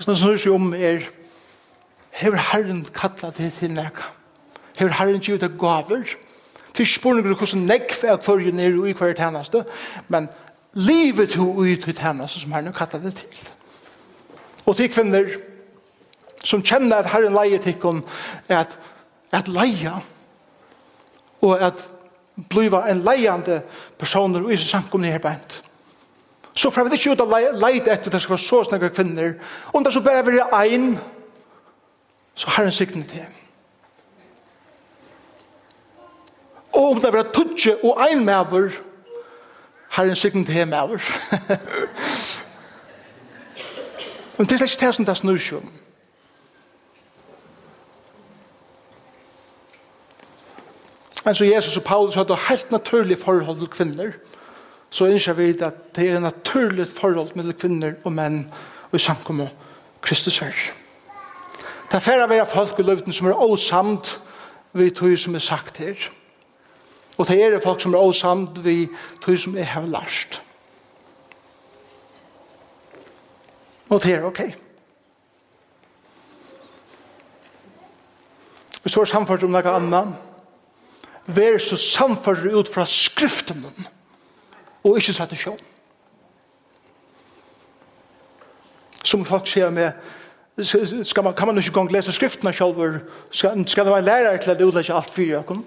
Så 0.00 0.10
det 0.10 0.18
snur 0.18 0.36
seg 0.36 0.52
om 0.52 0.74
er, 0.74 1.04
hever 2.10 2.40
Herren 2.52 2.84
kallet 2.94 3.36
det 3.36 3.52
til 3.52 3.72
nekka. 3.72 4.08
Hever 4.78 4.92
Herren 4.92 5.20
givet 5.20 5.40
det 5.40 5.58
gaver. 5.60 6.16
Fyrst 6.74 6.98
spurningur 6.98 7.30
er 7.34 7.38
hvordan 7.38 7.66
nekv 7.68 8.04
er 8.04 8.16
kvarje 8.22 8.52
nere 8.52 8.88
i 8.90 8.94
hver 8.98 9.14
tjeneste, 9.14 9.64
men 10.08 10.28
livet 10.74 11.36
ho 11.38 11.64
i 11.64 11.76
til 11.76 11.94
tjeneste 11.94 12.40
som 12.42 12.52
herren 12.52 12.74
kallar 12.74 13.02
det 13.02 13.14
til. 13.20 13.42
Og 14.66 14.76
til 14.76 14.90
kvinner 14.90 15.28
som 16.44 16.62
kjenner 16.62 17.00
at 17.00 17.10
herren 17.12 17.36
leie 17.36 17.58
tikkun 17.62 18.02
er 18.48 18.64
at, 18.64 18.78
at 19.32 19.48
leia 19.48 19.98
og 21.44 21.60
at 21.60 21.86
bliva 22.50 22.84
en 22.90 23.04
leiande 23.04 23.60
personer 23.98 24.42
og 24.42 24.52
isu 24.52 24.66
samkomne 24.68 25.12
her 25.12 25.22
bænt. 25.22 25.60
Så 26.54 26.70
fra 26.70 26.84
vi 26.86 26.94
ikke 26.94 27.14
ut 27.14 27.22
av 27.22 27.32
leit 27.58 27.88
etter 27.90 28.10
det 28.10 28.20
skal 28.22 28.36
være 28.36 28.44
så 28.44 28.62
snakke 28.68 28.92
kvinner, 28.94 29.34
om 29.72 29.84
det 29.84 29.92
så 29.92 30.02
bare 30.02 30.22
er 30.38 30.54
ein, 30.60 30.98
så 32.34 32.50
har 32.50 32.64
en 32.64 32.72
sikten 32.72 33.02
til. 33.04 33.26
Og 36.74 36.90
om 36.90 37.00
det 37.00 37.12
var 37.12 37.30
tutsi 37.34 37.70
og 37.82 38.00
ein 38.02 38.24
maver, 38.24 38.70
herren 39.96 40.16
sikten 40.16 40.46
til 40.46 40.68
maver. 40.68 40.98
Men 44.36 44.46
det 44.46 44.60
er 44.60 44.66
slett 44.66 44.80
det 44.80 44.94
som 44.94 45.06
det 45.06 45.16
snur 45.16 45.38
seg 45.38 45.58
om. 45.62 45.72
Men 51.24 51.34
så 51.34 51.44
Jesus 51.44 51.76
og 51.76 51.84
Paulus 51.84 52.14
hadde 52.14 52.36
helt 52.48 52.70
naturlig 52.70 53.18
forhold 53.18 53.58
til 53.58 53.68
kvinner. 53.68 54.10
Så 54.90 55.06
innskjer 55.06 55.34
vi 55.38 55.48
at 55.50 55.96
det 55.96 56.10
er 56.10 56.20
naturlig 56.20 56.86
forhold 56.90 57.32
mellom 57.34 57.56
kvinner 57.58 57.94
og 58.04 58.12
menn 58.12 58.44
og 58.90 58.98
i 58.98 59.02
samkommet 59.02 59.48
Kristus 60.02 60.38
her. 60.38 60.52
Det 61.88 61.94
er 61.94 62.04
færre 62.04 62.40
av 62.40 62.46
folk 62.50 62.78
i 62.78 62.82
løften 62.82 63.12
som 63.12 63.26
er 63.30 63.40
åsamt 63.40 64.20
ved 64.72 64.90
tog 64.90 65.18
som 65.18 65.34
er 65.34 65.42
sagt 65.42 65.76
her. 65.76 65.94
Og 67.16 67.28
det 67.28 67.42
er 67.42 67.60
folk 67.62 67.80
som 67.80 67.94
er 67.94 68.02
åsamt 68.02 68.58
vi 68.64 68.88
tog 69.22 69.38
som 69.38 69.56
er 69.56 69.68
her 69.70 69.86
lærst. 69.86 70.40
Og 73.88 74.02
det 74.02 74.14
er 74.14 74.24
ok. 74.24 74.40
Vi 78.84 78.90
står 78.90 79.04
samfunnet 79.04 79.46
om 79.46 79.54
noe 79.54 79.74
annet. 79.76 80.16
Vær 81.26 81.58
så 81.62 81.78
samfunnet 81.80 82.52
ut 82.52 82.68
fra 82.68 82.84
skriften 82.88 83.62
og 84.84 84.98
ikke 84.98 85.14
tradisjon. 85.16 85.60
Som 89.04 89.24
folk 89.24 89.46
sier 89.48 89.70
med 89.72 89.92
skal 91.04 91.24
man, 91.24 91.34
kan 91.34 91.48
man 91.48 91.58
ikke 91.58 91.72
gang 91.74 91.88
lese 91.90 92.12
skriftene 92.14 92.52
selv 92.54 93.00
skal, 93.30 93.64
skal 93.66 93.84
det 93.86 93.92
være 93.92 94.04
lærer 94.06 94.36
til 94.36 94.50
at 94.50 94.60
utlegge 94.62 94.94
alt 94.94 95.10
fyrir 95.10 95.36
jeg 95.36 95.46
kommer 95.46 95.64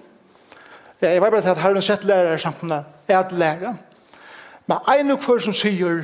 Det 1.00 1.08
er 1.08 1.20
bare 1.20 1.38
at 1.38 1.58
herren 1.58 1.82
sett 1.82 2.04
lærere 2.04 2.38
samkomne 2.38 2.84
er 3.08 3.18
at 3.18 3.32
lære. 3.32 3.76
Men 4.66 4.78
en 4.98 5.10
og 5.10 5.22
for 5.22 5.38
som 5.38 5.52
sier 5.52 6.02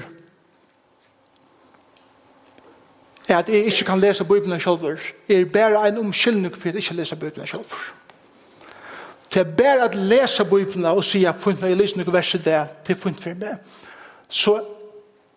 er 3.29 3.39
at 3.39 3.49
jeg 3.49 3.65
ikke 3.65 3.85
kan 3.85 4.01
lese 4.01 4.25
Bibelen 4.25 4.61
selv, 4.61 4.99
er 5.29 5.45
bare 5.45 5.89
en 5.89 5.99
omkyldning 5.99 6.57
for 6.57 6.69
at 6.69 6.75
jeg 6.75 6.83
ikke 6.83 6.95
leser 6.95 7.17
Bibelen 7.17 7.47
selv. 7.47 7.65
Det 9.35 9.41
er 9.41 9.57
bare 9.57 9.85
at 9.89 9.95
lese 9.95 10.45
Bibelen 10.45 10.85
og 10.85 11.05
si 11.05 11.25
at 11.25 11.35
funnet 11.35 11.63
jeg 11.63 11.77
leser 11.77 11.99
noen 11.99 12.13
verset 12.13 12.45
der 12.45 12.67
til 12.85 12.97
funnet 12.97 13.21
for 13.21 13.35
meg. 13.41 13.57
Så 14.29 14.61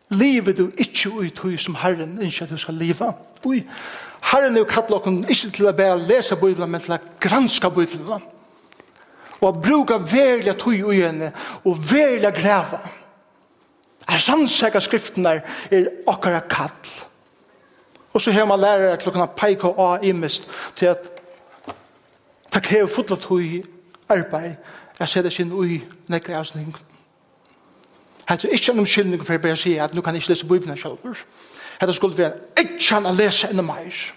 lever 0.10 0.54
du 0.54 0.72
ikke 0.78 1.10
ut 1.10 1.34
tog 1.36 1.60
som 1.60 1.76
Herren 1.76 2.20
ønsker 2.22 2.46
at 2.46 2.52
du 2.52 2.58
skal 2.58 2.74
leve. 2.74 3.14
Ui. 3.46 3.64
Herren 4.32 4.56
er 4.56 4.60
jo 4.60 4.70
kattlokken 4.70 5.26
ikke 5.30 5.50
til 5.50 5.68
å 5.68 5.74
bare 5.74 5.98
lese 6.08 6.36
Bibelen, 6.36 6.70
men 6.72 6.82
til 6.82 6.94
å 6.94 7.02
granske 7.20 7.72
Bibelen 7.72 8.22
og 9.42 9.62
bruka 9.64 10.00
verla 10.02 10.54
tøy 10.54 10.82
og 10.84 10.94
henne 10.94 11.32
og 11.66 11.78
verla 11.92 12.32
greva. 12.34 12.80
Er 14.08 14.24
sannsæka 14.24 14.80
skriftene 14.80 15.42
er 15.72 15.92
okkara 16.08 16.40
kall. 16.40 16.72
Og 18.14 18.22
så 18.22 18.32
har 18.32 18.46
man 18.46 18.60
lærere 18.60 18.98
til 18.98 19.10
å 19.10 19.14
kunne 19.14 19.28
og 19.38 19.80
av 19.80 20.04
imest 20.06 20.50
til 20.76 20.94
at 20.96 21.12
det 22.54 22.64
krever 22.64 22.90
fotla 22.90 23.18
tøy 23.22 23.62
arbeid 24.10 24.56
jeg 25.00 25.10
ser 25.10 25.22
det 25.22 25.34
sin 25.34 25.52
ui 25.52 25.84
nekka 26.10 26.38
avsning. 26.38 26.76
Hetta 28.30 28.48
er 28.48 28.54
ikki 28.54 28.72
um 28.72 28.86
skilning 28.86 29.26
for 29.26 29.34
jeg 29.34 29.42
bare 29.42 29.56
at 29.84 29.94
nú 29.94 30.02
kan 30.02 30.16
ikki 30.16 30.30
lesa 30.30 30.48
lese 30.48 30.78
sjálvur. 30.78 31.18
Hetta 31.80 31.94
Hette 31.94 32.18
vera 32.18 32.32
ikki 32.58 32.96
ikke 32.96 33.14
lesa 33.18 33.52
å 33.52 33.62
meir. 33.62 34.14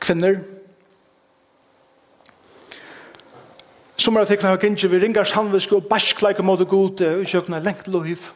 Kvinner, 0.00 0.40
Som 3.96 4.16
er 4.16 4.26
tekna 4.26 4.50
har 4.50 4.58
gynnsje 4.62 4.90
vi 4.90 4.98
ringar 4.98 5.28
samvisk 5.28 5.72
og 5.76 5.86
baskleik 5.90 6.40
og 6.42 6.48
måte 6.48 6.66
god 6.66 7.00
og 7.06 7.28
sjøkna 7.30 7.60
lengt 7.62 7.88
loiv. 7.88 8.30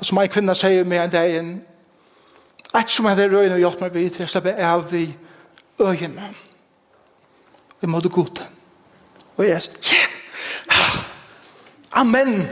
Og 0.00 0.06
som 0.08 0.18
ei 0.18 0.30
kvinna 0.32 0.54
sier 0.58 0.88
meg 0.88 1.04
en 1.04 1.12
dag 1.12 1.36
inn 1.38 1.52
Eit 2.72 2.88
som 2.88 3.04
er 3.04 3.18
det 3.18 3.26
røyne 3.28 3.52
og 3.52 3.60
hjelp 3.60 3.82
meg 3.84 3.92
vidt, 3.92 4.14
jeg 4.16 4.30
slipper 4.32 4.56
av 4.64 4.94
i 4.96 5.04
øyene. 5.76 6.30
Vi 7.82 7.86
måtte 7.90 8.08
god. 8.08 8.40
Og 9.36 9.44
jeg 9.44 9.60
sier, 9.62 10.06
yeah. 10.72 10.94
amen. 12.00 12.46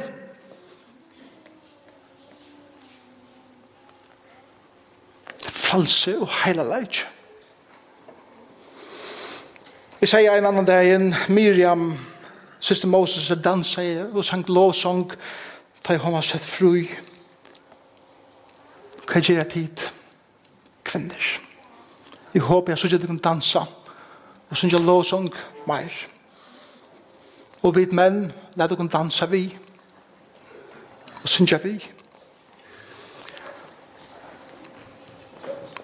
False 5.41 6.18
og 6.18 6.28
heila 6.43 6.68
leitje. 6.68 7.09
Jeg 10.01 10.09
sier 10.09 10.32
en 10.32 10.46
annan 10.48 10.64
dag 10.64 10.86
igjen, 10.86 11.11
Miriam, 11.28 11.98
syster 12.59 12.88
Moses, 12.88 13.26
dansa 13.44 13.82
jeg 13.84 14.07
og 14.16 14.24
sang 14.24 14.46
lovsang, 14.48 15.11
ta 15.84 15.92
jeg 15.92 16.01
homa 16.01 16.22
sett 16.24 16.40
fru. 16.40 16.86
Hva 19.05 19.20
gjør 19.20 19.42
jeg 19.42 19.51
tid? 19.53 19.84
Kvinner. 20.88 21.28
Jeg 22.32 22.46
håper 22.48 22.72
jeg 22.72 22.78
synes 22.78 22.92
jeg 22.96 23.11
kan 23.11 23.20
dansa 23.20 23.66
og 24.48 24.57
synes 24.57 24.72
jeg 24.72 24.88
lovsang 24.88 25.28
mer. 25.68 25.92
Og 27.62 27.76
vi 27.76 27.84
menn, 27.92 28.32
la 28.57 28.72
dere 28.72 28.88
dansa 28.88 29.28
vi 29.28 29.44
og 31.22 31.28
synes 31.28 31.53
jeg 31.53 31.64
vi. 31.64 31.76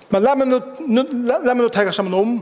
Men 0.08 0.22
la 0.22 0.34
meg 0.34 0.48
nå, 0.48 0.64
la, 0.88 1.42
la 1.44 1.52
meg 1.52 1.66
nå 1.66 1.68
tenke 1.68 1.92
sammen 1.92 2.16
om 2.16 2.38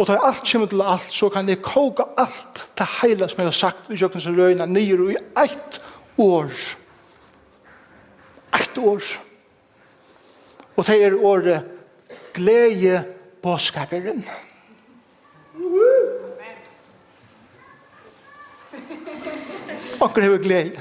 Og 0.00 0.06
da 0.08 0.16
alt 0.24 0.46
kommer 0.48 0.66
til 0.66 0.80
alt, 0.80 1.12
så 1.12 1.28
kan 1.28 1.48
jeg 1.48 1.60
koka 1.60 2.06
alt 2.18 2.62
det 2.78 2.86
heila 3.02 3.26
som 3.28 3.42
jeg 3.42 3.50
har 3.50 3.56
sagt 3.56 3.90
i 3.92 3.98
kjøkken 4.00 4.22
som 4.24 4.38
røyna 4.38 4.64
nyer 4.64 5.02
i 5.12 5.16
eitt 5.42 5.76
år. 6.16 6.54
Eitt 8.56 8.80
år. 8.80 9.10
Og 10.76 10.86
det 10.88 10.96
er 11.04 11.18
året 11.20 11.68
glede 12.32 13.02
påskaperen. 13.44 14.24
Akkur 20.00 20.24
hefur 20.24 20.40
glede. 20.40 20.80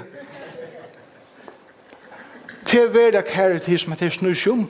Det 2.64 2.86
er 2.86 2.94
verda 2.94 3.28
kære 3.28 3.60
til 3.60 3.80
som 3.80 3.92
heter 3.92 4.16
snusjum. 4.16 4.70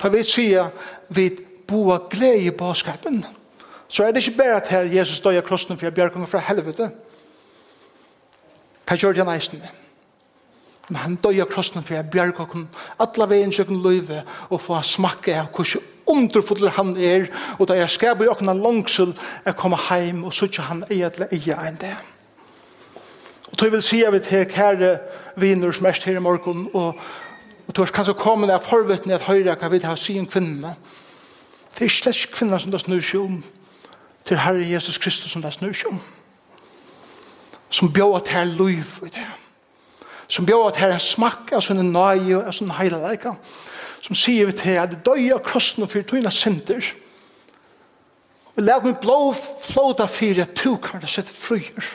Da 0.00 0.08
vi 0.08 0.24
sier 0.24 0.72
vi 1.12 1.34
boa 1.68 2.06
glede 2.08 2.56
påskaperen. 2.56 3.20
Glede 3.20 3.45
så 3.88 4.04
er 4.04 4.12
det 4.12 4.22
ikke 4.22 4.38
bare 4.42 4.60
at 4.60 4.94
Jesus 4.94 5.20
døg 5.22 5.38
av 5.38 5.46
krossen 5.46 5.76
for 5.76 5.86
jeg 5.86 5.94
bjergkongen 5.94 6.30
fra 6.30 6.42
helvete. 6.42 6.88
Hva 8.86 8.96
gjør 8.98 9.14
det 9.14 9.22
han 9.24 9.34
eisen? 9.34 9.62
Men 10.88 11.02
han 11.02 11.18
døg 11.22 11.40
av 11.42 11.50
krossen 11.50 11.82
for 11.82 11.96
jeg 11.96 12.10
bjergkongen 12.10 12.66
alle 13.02 13.28
veien 13.30 13.54
kjøkken 13.54 13.82
løyve 13.82 14.22
og 14.48 14.62
få 14.62 14.80
smakke 14.86 15.34
av 15.38 15.50
hvordan 15.54 15.92
underfodler 16.06 16.70
han 16.76 16.92
er 17.02 17.24
og 17.58 17.66
da 17.66 17.74
jeg 17.80 17.90
skaber 17.90 18.26
i 18.26 18.30
åkna 18.30 18.52
langsel 18.54 19.10
jeg 19.42 19.56
kommer 19.58 19.82
hjem 19.90 20.22
og 20.28 20.34
sutja 20.34 20.68
han 20.68 20.84
eietlig 20.86 21.26
eie 21.34 21.56
enn 21.66 21.80
det. 21.82 21.94
Og 23.50 23.58
tog 23.58 23.72
vil 23.74 23.82
si 23.82 24.04
av 24.06 24.14
til 24.22 24.46
kære 24.50 24.92
viner 25.42 25.74
som 25.74 25.88
er 25.90 25.98
her 26.04 26.20
i 26.20 26.22
morgen 26.22 26.68
og 26.74 27.00
Og 27.66 27.74
du 27.74 27.82
har 27.82 27.90
kanskje 27.90 28.14
kommet 28.14 28.50
av 28.54 28.62
forvittne 28.62 29.16
at 29.16 29.26
høyre 29.26 29.56
hva 29.58 29.70
vi 29.72 29.80
har 29.82 29.96
å 29.96 30.00
si 30.00 30.14
om 30.20 30.26
kvinnene. 30.30 30.76
Det 31.74 31.88
er 31.88 31.92
slett 31.92 32.34
kvinner 32.34 32.62
som 32.62 32.70
det 32.70 32.80
snur 32.80 33.02
seg 33.02 33.24
om 33.24 33.40
til 34.26 34.38
Herre 34.42 34.66
Jesus 34.66 34.98
Kristus 34.98 35.30
som 35.30 35.42
det 35.42 35.54
snur 35.54 35.72
som 35.72 36.00
som 37.70 37.92
bjør 37.92 38.16
at 38.16 38.28
her 38.28 38.44
liv 38.44 38.84
i 39.06 39.10
det 39.14 39.26
som 40.28 40.46
bjør 40.46 40.68
at 40.68 40.80
her 40.82 40.98
smakk 40.98 41.52
av 41.54 41.62
sånne 41.62 41.84
nøye 41.86 42.40
og 42.40 42.54
sånne 42.54 42.78
heile 42.80 42.98
leika. 43.02 43.36
som 44.02 44.14
sier 44.14 44.46
vi 44.46 44.52
til 44.52 44.78
at 44.78 44.98
døy 45.06 45.32
av 45.34 45.42
krossen 45.46 45.82
og 45.82 45.90
fyrir 45.90 46.06
tøyna 46.06 46.30
synder 46.30 46.92
og 48.56 48.62
lag 48.62 48.84
meg 48.84 49.00
blå 49.00 49.34
flåta 49.62 50.06
fyrir 50.06 50.46
at 50.46 50.56
du 50.64 50.76
kan 50.76 51.00
det 51.00 51.10
sette 51.10 51.32
fryer 51.32 51.94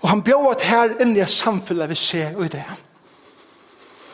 og 0.00 0.08
han 0.08 0.22
bjør 0.22 0.52
at 0.52 0.68
her 0.68 1.00
inni 1.02 1.26
samfunnet 1.26 1.90
vi 1.90 1.94
ser 1.94 2.36
og 2.36 2.46
i 2.46 2.54
det 2.56 2.66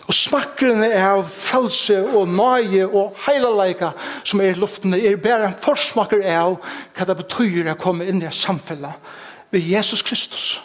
Og 0.05 0.12
smakkerne 0.12 0.90
av 1.00 1.22
frelse 1.32 1.96
og 2.12 2.28
nøye 2.28 2.84
og 2.84 3.16
heilaleika 3.24 3.94
som 4.24 4.42
er 4.44 4.52
i 4.52 4.59
luften 4.61 4.92
er 4.98 5.16
bare 5.16 5.48
en 5.48 5.57
forsmakker 5.57 6.24
av 6.34 6.59
hva 6.61 7.07
det 7.09 7.16
betyr 7.22 7.72
å 7.72 7.78
komme 7.80 8.05
inn 8.11 8.20
i 8.20 8.32
samfunnet 8.32 9.14
ved 9.55 9.64
Jesus 9.64 10.05
Kristus. 10.05 10.59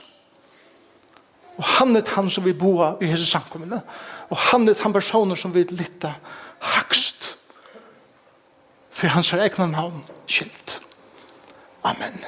Og 1.59 1.63
han 1.77 1.95
er 1.95 2.07
han 2.15 2.29
som 2.31 2.43
vi 2.43 2.55
boa 2.55 2.93
i 3.03 3.07
hese 3.11 3.27
samkommende. 3.27 3.81
Og 4.31 4.37
han 4.49 4.67
er 4.67 4.77
han 4.83 4.95
personer 4.95 5.39
som 5.39 5.55
vi 5.55 5.65
lytta 5.71 6.13
hakst 6.75 7.33
for 8.91 9.11
hans 9.15 9.31
egnan 9.33 9.71
navn 9.75 10.03
skilt. 10.27 10.79
Amen. 11.87 12.19